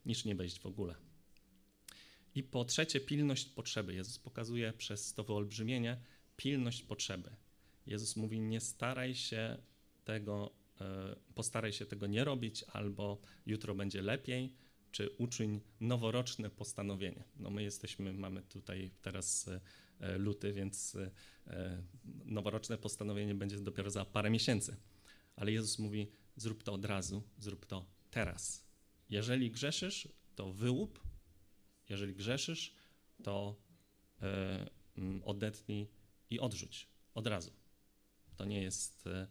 niż 0.06 0.24
nie 0.24 0.34
wejść 0.34 0.60
w 0.60 0.66
ogóle. 0.66 0.94
I 2.34 2.42
po 2.42 2.64
trzecie, 2.64 3.00
pilność 3.00 3.48
potrzeby. 3.48 3.94
Jezus 3.94 4.18
pokazuje 4.18 4.72
przez 4.72 5.14
to 5.14 5.24
wyolbrzymienie 5.24 6.00
pilność 6.36 6.82
potrzeby. 6.82 7.30
Jezus 7.88 8.16
mówi: 8.16 8.40
Nie 8.40 8.60
staraj 8.60 9.14
się 9.14 9.58
tego, 10.04 10.50
e, 10.80 11.16
postaraj 11.34 11.72
się 11.72 11.86
tego 11.86 12.06
nie 12.06 12.24
robić, 12.24 12.64
albo 12.72 13.20
jutro 13.46 13.74
będzie 13.74 14.02
lepiej, 14.02 14.54
czy 14.90 15.10
uczyń 15.10 15.60
noworoczne 15.80 16.50
postanowienie. 16.50 17.24
No 17.36 17.50
my 17.50 17.62
jesteśmy, 17.62 18.12
mamy 18.12 18.42
tutaj 18.42 18.90
teraz 19.02 19.50
e, 20.00 20.18
luty, 20.18 20.52
więc 20.52 20.96
e, 21.46 21.82
noworoczne 22.24 22.78
postanowienie 22.78 23.34
będzie 23.34 23.58
dopiero 23.60 23.90
za 23.90 24.04
parę 24.04 24.30
miesięcy. 24.30 24.76
Ale 25.36 25.52
Jezus 25.52 25.78
mówi: 25.78 26.10
zrób 26.36 26.62
to 26.62 26.72
od 26.72 26.84
razu, 26.84 27.22
zrób 27.38 27.66
to 27.66 27.86
teraz. 28.10 28.64
Jeżeli 29.10 29.50
grzeszysz, 29.50 30.08
to 30.34 30.52
wyłup. 30.52 31.00
Jeżeli 31.88 32.14
grzeszysz, 32.14 32.74
to 33.22 33.56
odetnij 35.24 35.88
i 36.30 36.40
odrzuć 36.40 36.88
od 37.14 37.26
razu. 37.26 37.52
To 38.38 38.44
nie 38.44 38.62
jest 38.62 39.06
e, 39.06 39.26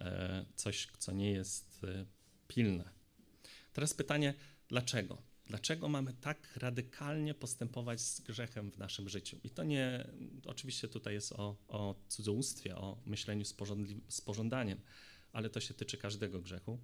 e, 0.00 0.44
coś, 0.54 0.88
co 0.98 1.12
nie 1.12 1.30
jest 1.30 1.84
e, 1.84 2.06
pilne. 2.48 2.90
Teraz 3.72 3.94
pytanie, 3.94 4.34
dlaczego? 4.68 5.22
Dlaczego 5.46 5.88
mamy 5.88 6.12
tak 6.12 6.56
radykalnie 6.56 7.34
postępować 7.34 8.00
z 8.00 8.20
grzechem 8.20 8.70
w 8.70 8.78
naszym 8.78 9.08
życiu? 9.08 9.38
I 9.44 9.50
to 9.50 9.64
nie, 9.64 10.10
oczywiście 10.46 10.88
tutaj 10.88 11.14
jest 11.14 11.32
o, 11.32 11.56
o 11.68 11.94
cudzołóstwie, 12.08 12.76
o 12.76 13.02
myśleniu 13.06 13.44
z, 13.44 13.54
z 14.08 14.20
pożądaniem, 14.20 14.80
ale 15.32 15.50
to 15.50 15.60
się 15.60 15.74
tyczy 15.74 15.98
każdego 15.98 16.40
grzechu. 16.40 16.78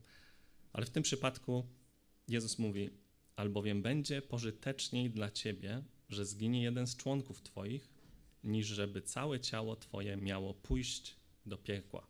Ale 0.73 0.87
w 0.87 0.91
tym 0.91 1.03
przypadku 1.03 1.67
Jezus 2.29 2.59
mówi, 2.59 2.91
albowiem 3.37 3.83
będzie 3.83 4.23
pożyteczniej 4.23 5.11
dla 5.11 5.31
ciebie, 5.31 5.83
że 6.09 6.27
zginie 6.27 6.63
jeden 6.63 6.87
z 6.87 6.97
członków 6.97 7.43
twoich, 7.43 7.89
niż 8.45 8.67
żeby 8.67 9.03
całe 9.03 9.41
ciało 9.41 9.77
twoje 9.77 10.17
miało 10.17 10.55
pójść 10.55 11.24
do 11.47 11.59
piekła. 11.59 12.07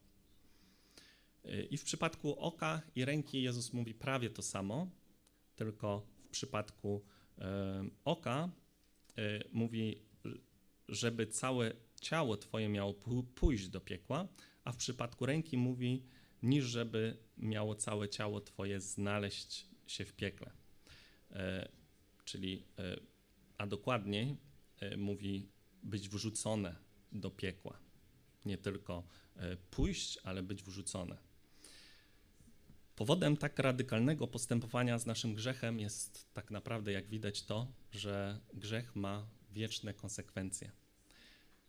Y, 1.47 1.69
I 1.71 1.77
w 1.77 1.85
przypadku 1.85 2.39
oka 2.39 2.83
i 2.95 3.05
ręki 3.05 3.43
Jezus 3.43 3.73
mówi 3.73 3.95
prawie 3.95 4.31
to 4.31 4.43
samo, 4.43 4.91
tylko 5.57 6.07
w 6.25 6.29
przypadku 6.29 7.05
y, 7.39 7.43
oka 8.05 8.51
y, 9.19 9.49
mówi, 9.53 10.03
żeby 10.89 11.27
całe 11.27 11.73
ciało 12.01 12.37
Twoje 12.37 12.69
miało 12.69 12.95
pójść 13.35 13.69
do 13.69 13.81
piekła, 13.81 14.29
a 14.65 14.73
w 14.73 14.77
przypadku 14.77 15.27
ręki 15.27 15.57
mówi, 15.57 16.03
niż 16.43 16.65
żeby 16.65 17.17
miało 17.37 17.75
całe 17.75 18.09
ciało 18.09 18.41
Twoje 18.41 18.81
znaleźć 18.81 19.69
się 19.87 20.05
w 20.05 20.13
piekle. 20.13 20.51
Czyli, 22.25 22.65
a 23.59 23.67
dokładniej 23.67 24.37
mówi, 24.97 25.49
być 25.83 26.09
wrzucone 26.09 26.77
do 27.13 27.31
piekła. 27.31 27.84
Nie 28.45 28.59
tylko 28.59 29.05
E, 29.37 29.57
pójść, 29.57 30.19
ale 30.25 30.43
być 30.43 30.63
wrzucone. 30.63 31.17
Powodem 32.97 33.37
tak 33.37 33.59
radykalnego 33.59 34.27
postępowania 34.27 34.99
z 34.99 35.07
naszym 35.07 35.35
grzechem 35.35 35.81
jest 35.81 36.35
tak 36.35 36.51
naprawdę, 36.51 36.93
jak 36.93 37.09
widać, 37.09 37.43
to, 37.43 37.73
że 37.93 38.41
grzech 38.53 38.97
ma 38.97 39.27
wieczne 39.53 39.95
konsekwencje. 39.95 40.71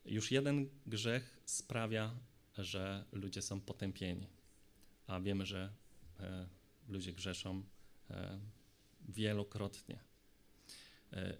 Już 0.05 0.31
jeden 0.31 0.69
grzech 0.85 1.39
sprawia, 1.45 2.15
że 2.57 3.05
ludzie 3.11 3.41
są 3.41 3.61
potępieni, 3.61 4.27
a 5.07 5.19
wiemy, 5.19 5.45
że 5.45 5.73
e, 6.19 6.47
ludzie 6.89 7.13
grzeszą 7.13 7.63
e, 8.09 8.39
wielokrotnie. 9.09 9.99
E, 11.13 11.37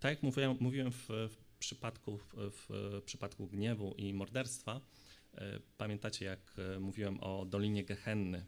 tak 0.00 0.10
jak 0.10 0.22
mówiłem, 0.22 0.56
mówiłem 0.60 0.92
w, 0.92 1.06
w, 1.08 1.36
przypadku, 1.62 2.18
w, 2.18 2.34
w 2.36 3.02
przypadku 3.04 3.46
gniewu 3.46 3.94
i 3.98 4.14
morderstwa, 4.14 4.80
e, 5.34 5.60
pamiętacie, 5.78 6.24
jak 6.24 6.54
e, 6.58 6.80
mówiłem 6.80 7.20
o 7.20 7.44
Dolinie 7.44 7.84
Gehenny, 7.84 8.44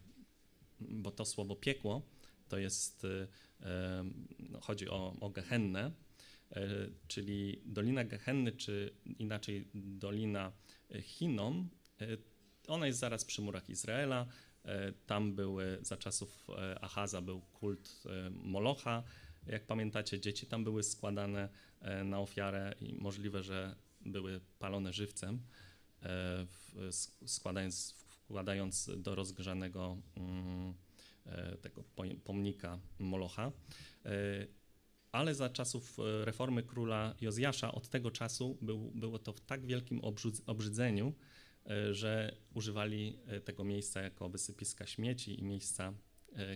bo 0.80 1.10
to 1.10 1.24
słowo 1.24 1.56
piekło 1.56 2.02
to 2.48 2.58
jest, 2.58 3.04
e, 3.04 4.04
no, 4.38 4.60
chodzi 4.60 4.88
o, 4.88 5.16
o 5.20 5.30
Gehennę, 5.30 5.90
e, 6.50 6.66
czyli 7.08 7.62
Dolina 7.64 8.04
Gehenny, 8.04 8.52
czy 8.52 8.94
inaczej 9.18 9.68
Dolina 9.74 10.52
Chinom, 11.02 11.68
e, 12.00 12.06
ona 12.68 12.86
jest 12.86 12.98
zaraz 12.98 13.24
przy 13.24 13.42
murach 13.42 13.70
Izraela. 13.70 14.26
Tam 15.06 15.34
były, 15.34 15.78
za 15.82 15.96
czasów 15.96 16.46
Achaza 16.80 17.20
był 17.20 17.40
kult 17.40 18.02
Molocha. 18.30 19.02
Jak 19.46 19.66
pamiętacie, 19.66 20.20
dzieci 20.20 20.46
tam 20.46 20.64
były 20.64 20.82
składane 20.82 21.48
na 22.04 22.20
ofiarę 22.20 22.74
i 22.80 22.94
możliwe, 22.94 23.42
że 23.42 23.76
były 24.00 24.40
palone 24.58 24.92
żywcem, 24.92 25.42
składając, 27.26 27.94
wkładając 28.08 28.90
do 28.96 29.14
rozgrzanego 29.14 29.96
mm, 30.16 30.74
tego 31.62 31.84
pomnika 32.24 32.78
Molocha 32.98 33.52
ale 35.14 35.34
za 35.34 35.48
czasów 35.48 35.98
e, 35.98 36.24
reformy 36.24 36.62
króla 36.62 37.14
Jozjasza 37.20 37.72
od 37.72 37.88
tego 37.88 38.10
czasu 38.10 38.58
był, 38.62 38.90
było 38.94 39.18
to 39.18 39.32
w 39.32 39.40
tak 39.40 39.66
wielkim 39.66 40.00
obrzydzeniu, 40.46 41.12
e, 41.66 41.94
że 41.94 42.36
używali 42.54 43.18
e, 43.26 43.40
tego 43.40 43.64
miejsca 43.64 44.02
jako 44.02 44.28
wysypiska 44.28 44.86
śmieci 44.86 45.40
i 45.40 45.42
miejsca 45.42 45.92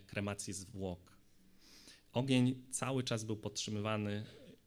kremacji 0.06 0.52
zwłok. 0.52 1.17
Ogień 2.12 2.64
cały 2.70 3.02
czas 3.02 3.24
był 3.24 3.36
podtrzymywany. 3.36 4.24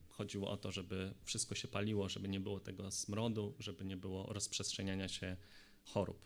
Chodziło 0.10 0.50
o 0.50 0.58
to, 0.58 0.72
żeby 0.72 1.14
wszystko 1.24 1.56
się 1.56 1.68
paliło, 1.68 2.10
żeby 2.10 2.30
nie 2.30 2.40
było 2.40 2.60
tego 2.60 2.92
smrodu, 2.92 3.56
żeby 3.60 3.86
nie 3.86 3.98
było 3.98 4.34
rozprzestrzeniania 4.34 5.08
się 5.08 5.38
chorób. 5.86 6.26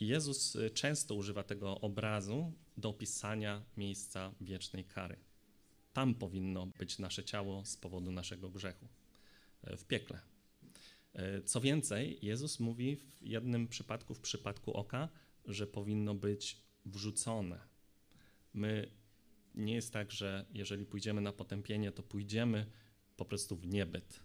I 0.00 0.06
Jezus 0.06 0.56
często 0.74 1.14
używa 1.14 1.42
tego 1.42 1.80
obrazu 1.80 2.52
do 2.76 2.88
opisania 2.88 3.62
miejsca 3.76 4.34
wiecznej 4.40 4.84
kary. 4.84 5.16
Tam 5.92 6.14
powinno 6.14 6.66
być 6.66 6.98
nasze 6.98 7.24
ciało 7.24 7.64
z 7.64 7.76
powodu 7.76 8.12
naszego 8.12 8.50
grzechu 8.50 8.88
e, 9.62 9.76
w 9.76 9.84
piekle. 9.84 10.20
E, 11.12 11.42
co 11.42 11.60
więcej, 11.60 12.18
Jezus 12.22 12.60
mówi 12.60 12.96
w 12.96 13.22
jednym 13.22 13.68
przypadku, 13.68 14.14
w 14.14 14.20
przypadku 14.20 14.72
oka, 14.72 15.08
że 15.44 15.66
powinno 15.66 16.14
być 16.14 16.60
wrzucone. 16.86 17.60
My 18.54 18.90
nie 19.54 19.74
jest 19.74 19.92
tak, 19.92 20.12
że 20.12 20.46
jeżeli 20.52 20.86
pójdziemy 20.86 21.20
na 21.20 21.32
potępienie, 21.32 21.92
to 21.92 22.02
pójdziemy 22.02 22.66
po 23.16 23.24
prostu 23.24 23.56
w 23.56 23.66
niebyt. 23.66 24.20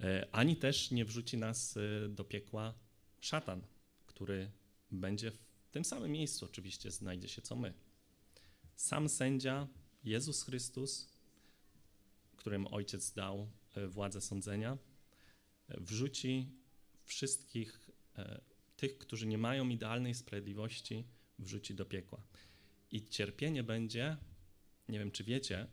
E, 0.00 0.28
ani 0.32 0.56
też 0.56 0.90
nie 0.90 1.04
wrzuci 1.04 1.38
nas 1.38 1.78
do 2.08 2.24
piekła 2.24 2.74
szatan, 3.20 3.62
który 4.06 4.50
będzie 4.90 5.30
w 5.30 5.70
tym 5.70 5.84
samym 5.84 6.12
miejscu, 6.12 6.44
oczywiście 6.44 6.90
znajdzie 6.90 7.28
się 7.28 7.42
co 7.42 7.56
my. 7.56 7.74
Sam 8.74 9.08
sędzia 9.08 9.68
Jezus 10.04 10.42
Chrystus, 10.42 11.08
którym 12.36 12.66
Ojciec 12.66 13.12
dał 13.12 13.50
e, 13.74 13.86
władzę 13.86 14.20
sądzenia, 14.20 14.78
e, 15.68 15.80
wrzuci 15.80 16.46
wszystkich 17.04 17.90
e, 18.18 18.40
tych, 18.76 18.98
którzy 18.98 19.26
nie 19.26 19.38
mają 19.38 19.68
idealnej 19.68 20.14
sprawiedliwości, 20.14 21.04
wrzuci 21.38 21.74
do 21.74 21.86
piekła. 21.86 22.22
I 22.90 23.08
cierpienie 23.08 23.62
będzie, 23.62 24.16
nie 24.90 24.98
wiem 24.98 25.10
czy 25.10 25.24
wiecie, 25.24 25.66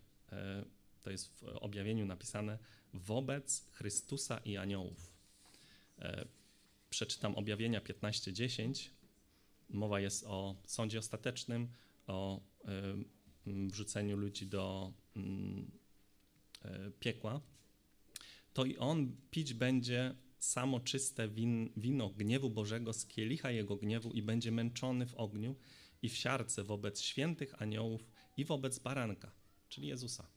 to 1.03 1.11
jest 1.11 1.27
w 1.27 1.43
objawieniu 1.43 2.05
napisane, 2.05 2.57
wobec 2.93 3.69
Chrystusa 3.71 4.37
i 4.37 4.57
aniołów. 4.57 5.13
Przeczytam 6.89 7.35
objawienia 7.35 7.81
15:10. 7.81 8.89
Mowa 9.69 9.99
jest 9.99 10.23
o 10.23 10.55
sądzie 10.65 10.99
ostatecznym, 10.99 11.67
o 12.07 12.41
Mm, 13.47 13.69
wrzuceniu 13.69 14.17
ludzi 14.17 14.47
do 14.47 14.93
mm, 15.15 15.71
e, 16.61 16.91
piekła, 16.99 17.41
to 18.53 18.65
i 18.65 18.77
on 18.77 19.15
pić 19.31 19.53
będzie 19.53 20.15
samo 20.39 20.79
czyste 20.79 21.29
win, 21.29 21.69
wino 21.77 22.09
gniewu 22.09 22.49
Bożego 22.49 22.93
z 22.93 23.05
kielicha 23.05 23.51
jego 23.51 23.75
gniewu 23.75 24.11
i 24.11 24.21
będzie 24.21 24.51
męczony 24.51 25.05
w 25.05 25.15
ogniu 25.15 25.55
i 26.01 26.09
w 26.09 26.15
siarce 26.15 26.63
wobec 26.63 27.01
świętych 27.01 27.61
aniołów 27.61 28.11
i 28.37 28.45
wobec 28.45 28.79
baranka, 28.79 29.31
czyli 29.69 29.87
Jezusa. 29.87 30.27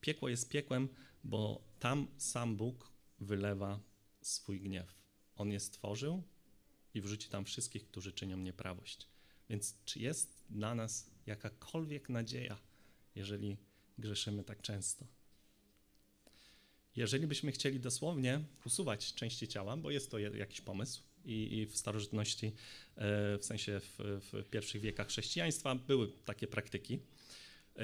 Piekło 0.00 0.28
jest 0.28 0.48
piekłem, 0.48 0.88
bo 1.24 1.64
tam 1.78 2.06
sam 2.16 2.56
Bóg 2.56 2.90
wylewa 3.20 3.80
swój 4.22 4.60
gniew. 4.60 4.94
On 5.36 5.52
je 5.52 5.60
stworzył 5.60 6.22
i 6.94 7.00
wrzuci 7.00 7.28
tam 7.28 7.44
wszystkich, 7.44 7.86
którzy 7.86 8.12
czynią 8.12 8.36
nieprawość. 8.36 9.08
Więc 9.48 9.76
czy 9.84 9.98
jest 9.98 10.44
dla 10.50 10.74
nas 10.74 11.10
jakakolwiek 11.26 12.08
nadzieja, 12.08 12.58
jeżeli 13.14 13.56
grzeszymy 13.98 14.44
tak 14.44 14.62
często? 14.62 15.06
Jeżeli 16.96 17.26
byśmy 17.26 17.52
chcieli 17.52 17.80
dosłownie 17.80 18.44
usuwać 18.64 19.14
części 19.14 19.48
ciała, 19.48 19.76
bo 19.76 19.90
jest 19.90 20.10
to 20.10 20.18
jakiś 20.18 20.60
pomysł, 20.60 21.02
i, 21.24 21.58
i 21.58 21.66
w 21.66 21.76
starożytności, 21.76 22.46
e, 22.46 23.38
w 23.38 23.44
sensie 23.44 23.80
w, 23.80 24.20
w, 24.32 24.50
pierwszych 24.50 24.80
wiekach 24.80 25.08
chrześcijaństwa, 25.08 25.74
były 25.74 26.12
takie 26.24 26.46
praktyki. 26.46 26.98
E, 27.76 27.82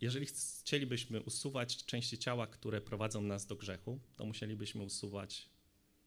jeżeli 0.00 0.26
chcielibyśmy 0.26 1.20
usuwać 1.20 1.84
części 1.84 2.18
ciała, 2.18 2.46
które 2.46 2.80
prowadzą 2.80 3.22
nas 3.22 3.46
do 3.46 3.56
grzechu, 3.56 4.00
to 4.16 4.24
musielibyśmy 4.24 4.82
usuwać 4.82 5.48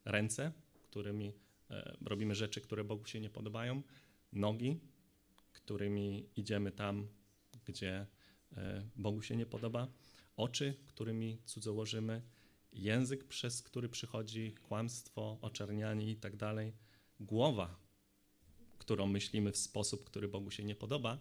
ręce, 0.06 0.52
którymi 0.84 1.34
e, 1.70 1.98
robimy 2.06 2.36
rzeczy, 2.36 2.62
które 2.62 2.84
Bogu 2.84 3.06
się 3.06 3.20
nie 3.20 3.30
podobają, 3.30 3.82
nogi, 4.34 4.80
którymi 5.54 6.30
idziemy 6.36 6.72
tam, 6.72 7.08
gdzie 7.66 8.06
Bogu 8.95 9.22
się 9.22 9.36
nie 9.36 9.45
podoba, 9.45 9.88
oczy, 10.38 10.74
którymi 10.88 11.38
cudzołożymy, 11.45 12.22
język, 12.74 13.24
przez 13.24 13.61
który 13.61 13.89
przychodzi 13.89 14.55
kłamstwo, 14.61 15.38
oczernianie 15.41 16.11
i 16.11 16.15
tak 16.15 16.36
dalej, 16.36 16.74
głowa, 17.20 17.80
którą 18.78 19.07
myślimy 19.07 19.51
w 19.51 19.57
sposób, 19.57 20.03
który 20.03 20.28
Bogu 20.28 20.51
się 20.51 20.63
nie 20.63 20.76
podoba, 20.76 21.18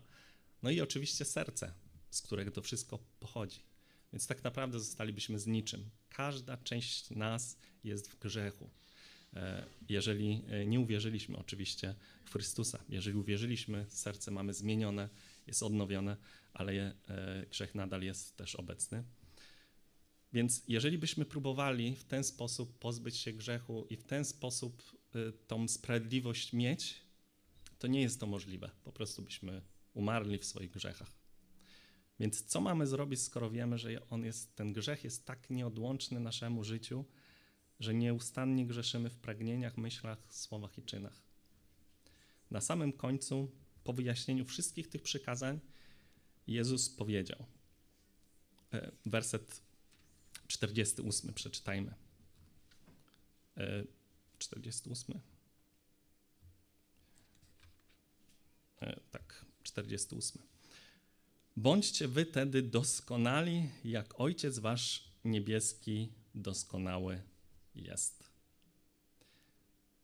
no 0.62 0.70
i 0.70 0.80
oczywiście 0.80 1.24
serce, 1.24 1.72
z 2.10 2.22
którego 2.22 2.50
to 2.50 2.62
wszystko 2.62 2.98
pochodzi. 3.20 3.62
Więc 4.12 4.26
tak 4.26 4.44
naprawdę 4.44 4.80
zostalibyśmy 4.80 5.38
z 5.38 5.46
niczym. 5.46 5.90
Każda 6.08 6.56
część 6.56 7.10
nas 7.10 7.58
jest 7.84 8.08
w 8.10 8.18
grzechu. 8.18 8.70
E, 9.36 9.66
jeżeli 9.88 10.42
e, 10.48 10.66
nie 10.66 10.80
uwierzyliśmy 10.80 11.36
oczywiście 11.36 11.94
w 12.24 12.32
Chrystusa, 12.32 12.84
jeżeli 12.88 13.16
uwierzyliśmy, 13.16 13.86
serce 13.88 14.30
mamy 14.30 14.54
zmienione, 14.54 15.08
jest 15.46 15.62
odnowione, 15.62 16.16
ale 16.52 16.72
e, 16.72 17.46
grzech 17.50 17.74
nadal 17.74 18.02
jest 18.02 18.36
też 18.36 18.54
obecny. 18.54 19.04
Więc 20.36 20.62
jeżeli 20.68 20.98
byśmy 20.98 21.24
próbowali 21.24 21.96
w 21.96 22.04
ten 22.04 22.24
sposób 22.24 22.78
pozbyć 22.78 23.16
się 23.16 23.32
grzechu 23.32 23.86
i 23.90 23.96
w 23.96 24.04
ten 24.04 24.24
sposób 24.24 24.82
tą 25.46 25.68
sprawiedliwość 25.68 26.52
mieć, 26.52 27.02
to 27.78 27.86
nie 27.86 28.02
jest 28.02 28.20
to 28.20 28.26
możliwe. 28.26 28.70
Po 28.84 28.92
prostu 28.92 29.22
byśmy 29.22 29.62
umarli 29.94 30.38
w 30.38 30.44
swoich 30.44 30.70
grzechach. 30.70 31.12
Więc 32.20 32.44
co 32.44 32.60
mamy 32.60 32.86
zrobić, 32.86 33.22
skoro 33.22 33.50
wiemy, 33.50 33.78
że 33.78 34.08
on 34.10 34.24
jest, 34.24 34.56
ten 34.56 34.72
grzech 34.72 35.04
jest 35.04 35.26
tak 35.26 35.50
nieodłączny 35.50 36.20
naszemu 36.20 36.64
życiu, 36.64 37.04
że 37.80 37.94
nieustannie 37.94 38.66
grzeszymy 38.66 39.10
w 39.10 39.16
pragnieniach, 39.16 39.76
myślach, 39.76 40.34
słowach 40.34 40.78
i 40.78 40.82
czynach. 40.82 41.22
Na 42.50 42.60
samym 42.60 42.92
końcu, 42.92 43.50
po 43.84 43.92
wyjaśnieniu 43.92 44.44
wszystkich 44.44 44.88
tych 44.88 45.02
przykazań, 45.02 45.60
Jezus 46.46 46.90
powiedział. 46.90 47.46
E, 48.72 48.92
werset 49.06 49.65
48 50.46 51.34
przeczytajmy. 51.34 51.94
48. 54.38 55.20
E, 58.80 58.86
e, 58.86 59.00
tak, 59.10 59.46
48. 59.62 60.42
Bądźcie 61.56 62.08
wy 62.08 62.26
tedy 62.26 62.62
doskonali, 62.62 63.70
jak 63.84 64.20
Ojciec 64.20 64.58
Wasz 64.58 65.12
niebieski 65.24 66.12
doskonały 66.34 67.22
jest. 67.74 68.24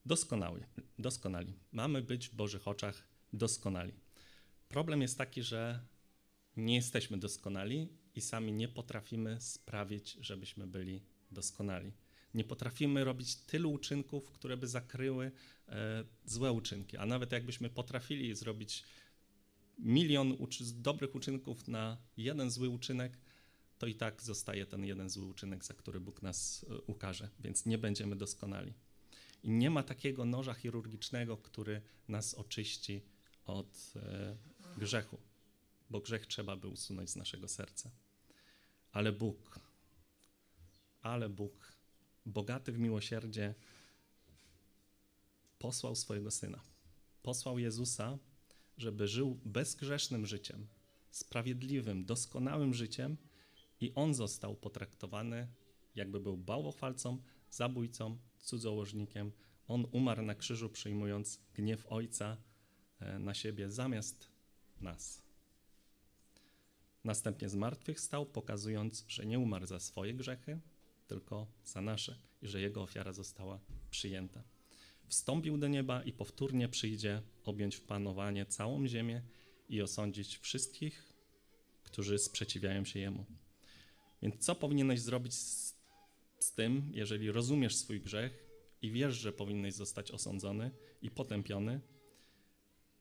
Doskonały, 0.07 0.66
doskonali. 0.99 1.55
Mamy 1.72 2.03
być 2.03 2.28
w 2.28 2.34
Bożych 2.34 2.68
oczach 2.68 3.03
doskonali. 3.32 3.93
Problem 4.68 5.03
jest 5.03 5.18
taki, 5.18 5.43
że 5.43 5.80
nie 6.57 6.74
jesteśmy 6.74 7.18
doskonali 7.18 7.88
i 8.15 8.21
sami 8.21 8.53
nie 8.53 8.69
potrafimy 8.69 9.41
sprawić, 9.41 10.17
żebyśmy 10.21 10.67
byli 10.67 11.03
doskonali. 11.31 11.93
Nie 12.35 12.45
potrafimy 12.45 13.05
robić 13.05 13.37
tylu 13.37 13.73
uczynków, 13.73 14.33
które 14.33 14.57
by 14.57 14.69
zakryły 14.69 15.33
e, 15.69 16.05
złe 16.25 16.53
uczynki. 16.53 16.97
A 16.97 17.07
nawet 17.07 17.33
jakbyśmy 17.33 17.71
potrafili 17.71 18.35
zrobić 18.35 18.85
milion 19.79 20.33
uczy 20.39 20.65
dobrych 20.75 21.15
uczynków 21.15 21.69
na 21.69 21.97
jeden 22.17 22.51
zły 22.51 22.69
uczynek, 22.69 23.19
to 23.79 23.87
i 23.87 23.95
tak 23.95 24.23
zostaje 24.23 24.67
ten 24.67 24.85
jeden 24.85 25.11
zły 25.11 25.27
uczynek, 25.27 25.65
za 25.65 25.75
który 25.75 26.01
Bóg 26.01 26.23
nas 26.23 26.67
e, 26.71 26.81
ukaże, 26.81 27.29
więc 27.41 27.67
nie 27.67 27.79
będziemy 27.79 28.17
doskonali. 28.17 28.73
I 29.43 29.51
nie 29.51 29.71
ma 29.71 29.83
takiego 29.83 30.25
noża 30.25 30.55
chirurgicznego, 30.55 31.37
który 31.37 31.83
nas 32.09 32.35
oczyści 32.35 33.03
od 33.47 33.93
e, 33.97 34.37
grzechu, 34.77 35.19
bo 35.91 36.01
grzech 36.01 36.27
trzeba 36.27 36.57
by 36.57 36.69
usunąć 36.69 37.11
z 37.11 37.17
naszego 37.17 37.49
serca. 37.49 37.91
Ale 38.93 39.12
Bóg, 39.12 39.61
ale 41.03 41.28
Bóg, 41.28 41.72
bogaty 42.26 42.72
w 42.72 42.78
miłosierdzie, 42.78 43.55
posłał 45.59 45.95
swojego 45.95 46.30
syna. 46.30 46.61
Posłał 47.22 47.59
Jezusa, 47.59 48.18
żeby 48.78 49.09
żył 49.09 49.40
bezgrzesznym 49.45 50.26
życiem, 50.26 50.66
sprawiedliwym, 51.11 52.05
doskonałym 52.05 52.74
życiem, 52.74 53.16
i 53.80 53.93
on 53.95 54.14
został 54.14 54.55
potraktowany, 54.55 55.49
jakby 55.95 56.20
był 56.20 56.36
bałwochwalcą, 56.36 57.18
zabójcą, 57.51 58.18
cudzołożnikiem. 58.38 59.32
On 59.68 59.86
umarł 59.93 60.22
na 60.22 60.34
krzyżu, 60.34 60.68
przyjmując 60.68 61.40
gniew 61.55 61.86
Ojca 61.86 62.36
e, 63.01 63.18
na 63.18 63.34
siebie 63.34 63.70
zamiast 63.70 64.28
nas. 64.80 65.22
Następnie 67.05 67.49
zmartwychwstał, 67.49 68.27
pokazując, 68.27 69.05
że 69.09 69.27
nie 69.27 69.39
umarł 69.39 69.67
za 69.67 69.81
swoje 69.81 70.15
grzechy, 70.15 70.61
tylko 71.07 71.47
za 71.65 71.81
nasze 71.81 72.17
i 72.43 72.49
że 72.49 72.61
jego 72.61 72.83
ofiara 72.83 73.13
została 73.13 73.61
przyjęta. 73.91 74.43
Wstąpił 75.09 75.59
do 75.59 75.69
nieba 75.69 76.03
i 76.03 76.13
powtórnie 76.13 76.69
przyjdzie 76.69 77.23
objąć 77.45 77.77
w 77.77 77.81
panowanie 77.81 78.47
całą 78.47 78.87
ziemię 78.87 79.23
i 79.69 79.83
osądzić 79.83 80.39
wszystkich, 80.39 81.13
którzy 81.83 82.19
sprzeciwiają 82.19 82.85
się 82.85 83.01
jemu. 83.01 83.25
Więc 84.23 84.45
co 84.45 84.55
powinieneś 84.55 85.01
zrobić 85.01 85.35
z, 85.35 85.77
z 86.39 86.53
tym, 86.53 86.91
jeżeli 86.95 87.31
rozumiesz 87.31 87.77
swój 87.77 88.01
grzech 88.01 88.47
i 88.83 88.91
wiesz, 88.91 89.15
że 89.15 89.33
powinieneś 89.33 89.75
zostać 89.75 90.11
osądzony 90.11 90.71
i 91.03 91.11
potępiony 91.11 91.81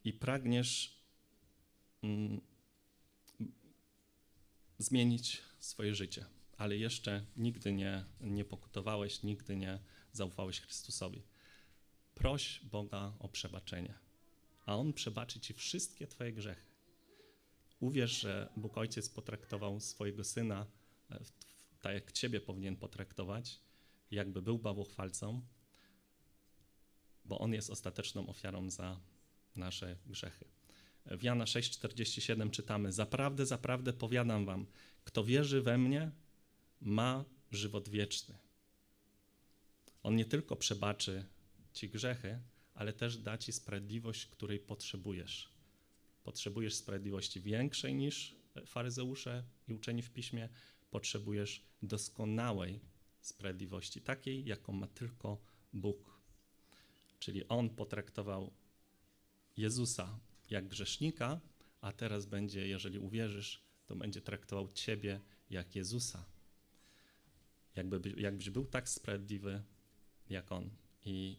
i 0.03 0.13
pragniesz 0.13 1.01
mm, 2.03 2.41
zmienić 4.81 5.41
swoje 5.59 5.95
życie, 5.95 6.25
ale 6.57 6.77
jeszcze 6.77 7.25
nigdy 7.37 7.73
nie, 7.73 8.05
nie 8.21 8.45
pokutowałeś, 8.45 9.23
nigdy 9.23 9.55
nie 9.55 9.79
zaufałeś 10.11 10.61
Chrystusowi. 10.61 11.23
Proś 12.15 12.61
Boga 12.63 13.13
o 13.19 13.29
przebaczenie, 13.29 13.93
a 14.65 14.75
On 14.75 14.93
przebaczy 14.93 15.39
ci 15.39 15.53
wszystkie 15.53 16.07
Twoje 16.07 16.33
grzechy. 16.33 16.65
Uwierz, 17.79 18.21
że 18.21 18.49
Bóg 18.57 18.77
Ojciec 18.77 19.09
potraktował 19.09 19.79
swojego 19.79 20.23
Syna 20.23 20.67
tak 21.81 21.93
jak 21.93 22.11
Ciebie 22.11 22.41
powinien 22.41 22.75
potraktować, 22.75 23.59
jakby 24.11 24.41
był 24.41 24.59
bałwochwalcą, 24.59 25.41
bo 27.25 27.39
On 27.39 27.53
jest 27.53 27.69
ostateczną 27.69 28.27
ofiarą 28.27 28.69
za 28.69 28.99
nasze 29.55 29.97
grzechy. 30.05 30.45
W 31.05 31.23
Jana 31.23 31.45
6,47 31.45 32.51
czytamy: 32.51 32.91
Zaprawdę, 32.91 33.45
zaprawdę 33.45 33.93
powiadam 33.93 34.45
Wam, 34.45 34.65
kto 35.03 35.23
wierzy 35.23 35.61
we 35.61 35.77
mnie, 35.77 36.11
ma 36.81 37.25
żywot 37.51 37.89
wieczny. 37.89 38.37
On 40.03 40.15
nie 40.15 40.25
tylko 40.25 40.55
przebaczy 40.55 41.25
Ci 41.73 41.89
grzechy, 41.89 42.39
ale 42.73 42.93
też 42.93 43.17
da 43.17 43.37
Ci 43.37 43.51
sprawiedliwość, 43.51 44.25
której 44.25 44.59
potrzebujesz. 44.59 45.49
Potrzebujesz 46.23 46.75
sprawiedliwości 46.75 47.41
większej 47.41 47.95
niż 47.95 48.35
faryzeusze 48.65 49.43
i 49.67 49.73
uczeni 49.73 50.01
w 50.01 50.11
piśmie, 50.11 50.49
potrzebujesz 50.91 51.63
doskonałej 51.81 52.79
sprawiedliwości, 53.21 54.01
takiej, 54.01 54.45
jaką 54.45 54.73
ma 54.73 54.87
tylko 54.87 55.41
Bóg. 55.73 56.21
Czyli 57.19 57.47
On 57.47 57.69
potraktował 57.69 58.53
Jezusa 59.57 60.19
jak 60.51 60.67
grzesznika, 60.67 61.39
a 61.81 61.91
teraz 61.91 62.25
będzie, 62.25 62.67
jeżeli 62.67 62.99
uwierzysz, 62.99 63.63
to 63.85 63.95
będzie 63.95 64.21
traktował 64.21 64.73
Ciebie 64.73 65.21
jak 65.49 65.75
Jezusa. 65.75 66.25
Jakby, 67.75 68.13
jakbyś 68.17 68.49
był 68.49 68.65
tak 68.65 68.89
sprawiedliwy 68.89 69.63
jak 70.29 70.51
On. 70.51 70.69
I 71.05 71.37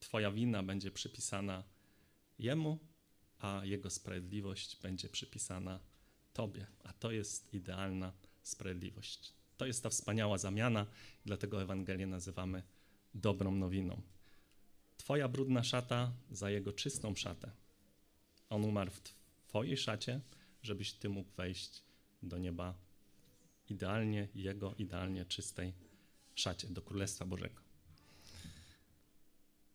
Twoja 0.00 0.30
wina 0.30 0.62
będzie 0.62 0.90
przypisana 0.90 1.64
Jemu, 2.38 2.78
a 3.38 3.60
Jego 3.64 3.90
sprawiedliwość 3.90 4.82
będzie 4.82 5.08
przypisana 5.08 5.80
Tobie. 6.32 6.66
A 6.84 6.92
to 6.92 7.10
jest 7.10 7.54
idealna 7.54 8.12
sprawiedliwość. 8.42 9.32
To 9.56 9.66
jest 9.66 9.82
ta 9.82 9.90
wspaniała 9.90 10.38
zamiana, 10.38 10.86
dlatego 11.24 11.62
Ewangelię 11.62 12.06
nazywamy 12.06 12.62
dobrą 13.14 13.54
nowiną. 13.54 14.02
Twoja 14.96 15.28
brudna 15.28 15.64
szata 15.64 16.12
za 16.30 16.50
jego 16.50 16.72
czystą 16.72 17.14
szatę. 17.14 17.61
On 18.52 18.64
umarł 18.64 18.90
w 18.90 19.00
Twojej 19.48 19.76
szacie, 19.76 20.20
żebyś 20.62 20.92
Ty 20.92 21.08
mógł 21.08 21.30
wejść 21.36 21.82
do 22.22 22.38
nieba 22.38 22.74
idealnie, 23.68 24.28
Jego 24.34 24.74
idealnie 24.78 25.24
czystej 25.24 25.72
szacie, 26.34 26.68
do 26.68 26.82
Królestwa 26.82 27.26
Bożego. 27.26 27.60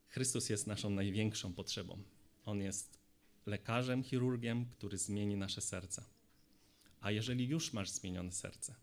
Chrystus 0.08 0.48
jest 0.48 0.66
naszą 0.66 0.90
największą 0.90 1.52
potrzebą. 1.52 2.02
On 2.44 2.60
jest 2.60 2.98
lekarzem, 3.46 4.04
chirurgiem, 4.04 4.66
który 4.66 4.98
zmieni 4.98 5.36
nasze 5.36 5.60
serca. 5.60 6.04
A 7.00 7.10
jeżeli 7.10 7.46
już 7.46 7.72
masz 7.72 7.90
zmienione 7.90 8.32
serce 8.32 8.74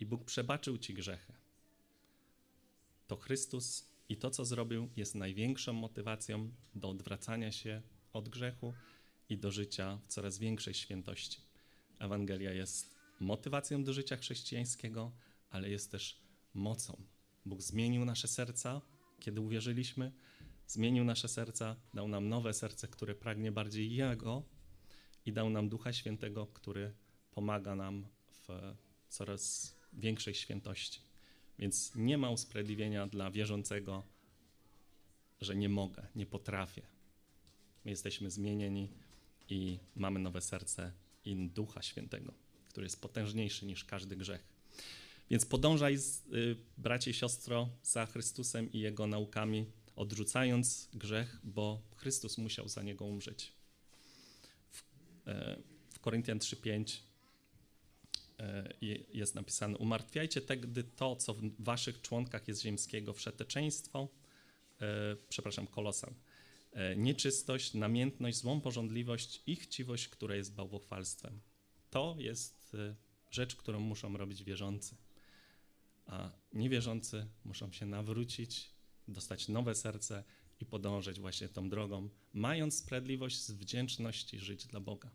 i 0.00 0.06
Bóg 0.06 0.24
przebaczył 0.24 0.78
ci 0.78 0.94
grzechy, 0.94 1.32
to 3.06 3.16
Chrystus 3.16 3.88
i 4.08 4.16
to, 4.16 4.30
co 4.30 4.44
zrobił, 4.44 4.88
jest 4.96 5.14
największą 5.14 5.72
motywacją 5.72 6.50
do 6.74 6.88
odwracania 6.88 7.52
się 7.52 7.82
od 8.12 8.28
grzechu 8.28 8.74
i 9.28 9.38
do 9.38 9.50
życia 9.50 9.98
w 10.04 10.08
coraz 10.08 10.38
większej 10.38 10.74
świętości. 10.74 11.40
Ewangelia 11.98 12.52
jest 12.52 12.94
motywacją 13.20 13.84
do 13.84 13.92
życia 13.92 14.16
chrześcijańskiego, 14.16 15.12
ale 15.50 15.70
jest 15.70 15.90
też 15.92 16.20
mocą. 16.54 17.02
Bóg 17.46 17.62
zmienił 17.62 18.04
nasze 18.04 18.28
serca, 18.28 18.80
kiedy 19.20 19.40
uwierzyliśmy, 19.40 20.12
zmienił 20.66 21.04
nasze 21.04 21.28
serca, 21.28 21.76
dał 21.94 22.08
nam 22.08 22.28
nowe 22.28 22.52
serce, 22.54 22.88
które 22.88 23.14
pragnie 23.14 23.52
bardziej 23.52 23.94
Jego 23.94 24.42
i 25.26 25.32
dał 25.32 25.50
nam 25.50 25.68
Ducha 25.68 25.92
Świętego, 25.92 26.46
który 26.46 26.94
pomaga 27.30 27.76
nam 27.76 28.06
w 28.30 28.48
coraz 29.08 29.74
większej 29.92 30.34
świętości. 30.34 31.00
Więc 31.58 31.92
nie 31.94 32.18
ma 32.18 32.30
usprawiedliwienia 32.30 33.06
dla 33.06 33.30
wierzącego, 33.30 34.02
że 35.40 35.56
nie 35.56 35.68
mogę, 35.68 36.06
nie 36.14 36.26
potrafię. 36.26 36.82
My 37.84 37.90
jesteśmy 37.90 38.30
zmienieni 38.30 38.88
i 39.48 39.78
mamy 39.96 40.20
nowe 40.20 40.40
serce 40.40 40.92
i 41.24 41.36
Ducha 41.36 41.82
Świętego, 41.82 42.32
który 42.68 42.86
jest 42.86 43.00
potężniejszy 43.00 43.66
niż 43.66 43.84
każdy 43.84 44.16
grzech. 44.16 44.44
Więc 45.30 45.46
podążaj, 45.46 45.98
y, 46.32 46.56
bracie 46.78 47.10
i 47.10 47.14
siostro, 47.14 47.68
za 47.82 48.06
Chrystusem 48.06 48.72
i 48.72 48.78
Jego 48.78 49.06
naukami, 49.06 49.66
odrzucając 49.96 50.88
grzech, 50.94 51.40
bo 51.44 51.82
Chrystus 51.96 52.38
musiał 52.38 52.68
za 52.68 52.82
niego 52.82 53.04
umrzeć. 53.04 53.52
W, 54.70 54.82
e, 55.26 55.56
w 55.90 56.00
Koryntian 56.00 56.38
3,5 56.38 57.08
E, 58.40 58.74
jest 59.12 59.34
napisane: 59.34 59.78
Umartwiajcie 59.78 60.40
tedy 60.40 60.84
to, 60.84 61.16
co 61.16 61.34
w 61.34 61.40
waszych 61.58 62.00
członkach 62.00 62.48
jest 62.48 62.62
ziemskiego, 62.62 63.12
wszeteczeństwo, 63.12 64.08
e, 64.80 65.16
przepraszam, 65.28 65.66
kolosan, 65.66 66.14
nieczystość, 66.96 67.74
namiętność, 67.74 68.38
złą 68.38 68.60
porządliwość 68.60 69.42
i 69.46 69.56
chciwość, 69.56 70.08
która 70.08 70.36
jest 70.36 70.54
bałwochwalstwem. 70.54 71.40
To 71.90 72.16
jest 72.18 72.76
rzecz, 73.30 73.56
którą 73.56 73.80
muszą 73.80 74.16
robić 74.16 74.44
wierzący. 74.44 74.96
A 76.06 76.30
niewierzący 76.52 77.26
muszą 77.44 77.72
się 77.72 77.86
nawrócić, 77.86 78.70
dostać 79.08 79.48
nowe 79.48 79.74
serce 79.74 80.24
i 80.60 80.66
podążać 80.66 81.20
właśnie 81.20 81.48
tą 81.48 81.68
drogą, 81.68 82.08
mając 82.32 82.78
sprawiedliwość 82.78 83.42
z 83.42 83.50
wdzięczności 83.50 84.38
żyć 84.38 84.66
dla 84.66 84.80
Boga. 84.80 85.10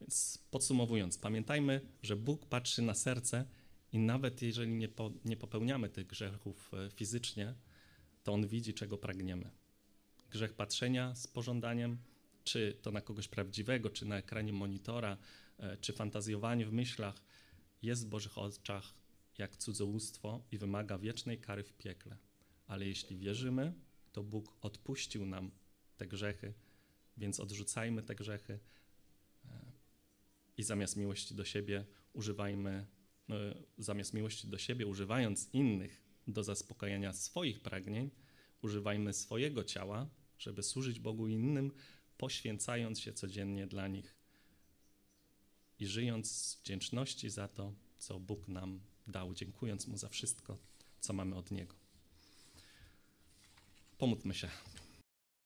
Więc 0.00 0.38
podsumowując, 0.50 1.18
pamiętajmy, 1.18 1.80
że 2.02 2.16
Bóg 2.16 2.46
patrzy 2.46 2.82
na 2.82 2.94
serce 2.94 3.44
i 3.92 3.98
nawet 3.98 4.42
jeżeli 4.42 4.72
nie, 4.72 4.88
po, 4.88 5.12
nie 5.24 5.36
popełniamy 5.36 5.88
tych 5.88 6.06
grzechów 6.06 6.70
e, 6.74 6.90
fizycznie, 6.90 7.54
to 8.22 8.32
On 8.32 8.46
widzi, 8.46 8.74
czego 8.74 8.98
pragniemy. 8.98 9.50
Grzech 10.34 10.54
patrzenia 10.54 11.14
z 11.14 11.26
pożądaniem 11.26 11.98
czy 12.44 12.78
to 12.82 12.92
na 12.92 13.00
kogoś 13.00 13.28
prawdziwego, 13.28 13.90
czy 13.90 14.04
na 14.04 14.18
ekranie 14.18 14.52
monitora, 14.52 15.16
e, 15.58 15.76
czy 15.76 15.92
fantazjowanie 15.92 16.66
w 16.66 16.72
myślach, 16.72 17.22
jest 17.82 18.06
w 18.06 18.08
Bożych 18.08 18.38
oczach 18.38 18.94
jak 19.38 19.56
cudzołóstwo 19.56 20.42
i 20.52 20.58
wymaga 20.58 20.98
wiecznej 20.98 21.38
kary 21.38 21.64
w 21.64 21.72
piekle. 21.72 22.16
Ale 22.66 22.86
jeśli 22.86 23.16
wierzymy, 23.16 23.72
to 24.12 24.22
Bóg 24.22 24.56
odpuścił 24.60 25.26
nam 25.26 25.50
te 25.96 26.06
grzechy, 26.06 26.54
więc 27.16 27.40
odrzucajmy 27.40 28.02
te 28.02 28.14
grzechy 28.14 28.58
e, 29.44 29.48
i 30.56 30.62
zamiast 30.62 30.96
miłości 30.96 31.34
do 31.34 31.44
siebie 31.44 31.84
używajmy, 32.12 32.86
no, 33.28 33.36
zamiast 33.78 34.14
miłości 34.14 34.48
do 34.48 34.58
siebie, 34.58 34.86
używając 34.86 35.48
innych 35.52 36.02
do 36.26 36.44
zaspokajania 36.44 37.12
swoich 37.12 37.60
pragnień, 37.60 38.10
używajmy 38.62 39.12
swojego 39.12 39.64
ciała, 39.64 40.08
żeby 40.44 40.62
służyć 40.62 41.00
Bogu 41.00 41.28
innym, 41.28 41.72
poświęcając 42.18 43.00
się 43.00 43.12
codziennie 43.12 43.66
dla 43.66 43.88
nich 43.88 44.14
i 45.78 45.86
żyjąc 45.86 46.30
z 46.30 46.60
wdzięczności 46.60 47.30
za 47.30 47.48
to, 47.48 47.72
co 47.98 48.20
Bóg 48.20 48.48
nam 48.48 48.80
dał, 49.06 49.34
dziękując 49.34 49.86
Mu 49.86 49.98
za 49.98 50.08
wszystko, 50.08 50.58
co 51.00 51.12
mamy 51.12 51.36
od 51.36 51.50
Niego. 51.50 51.74
Pomódlmy 53.98 54.34
się. 54.34 54.48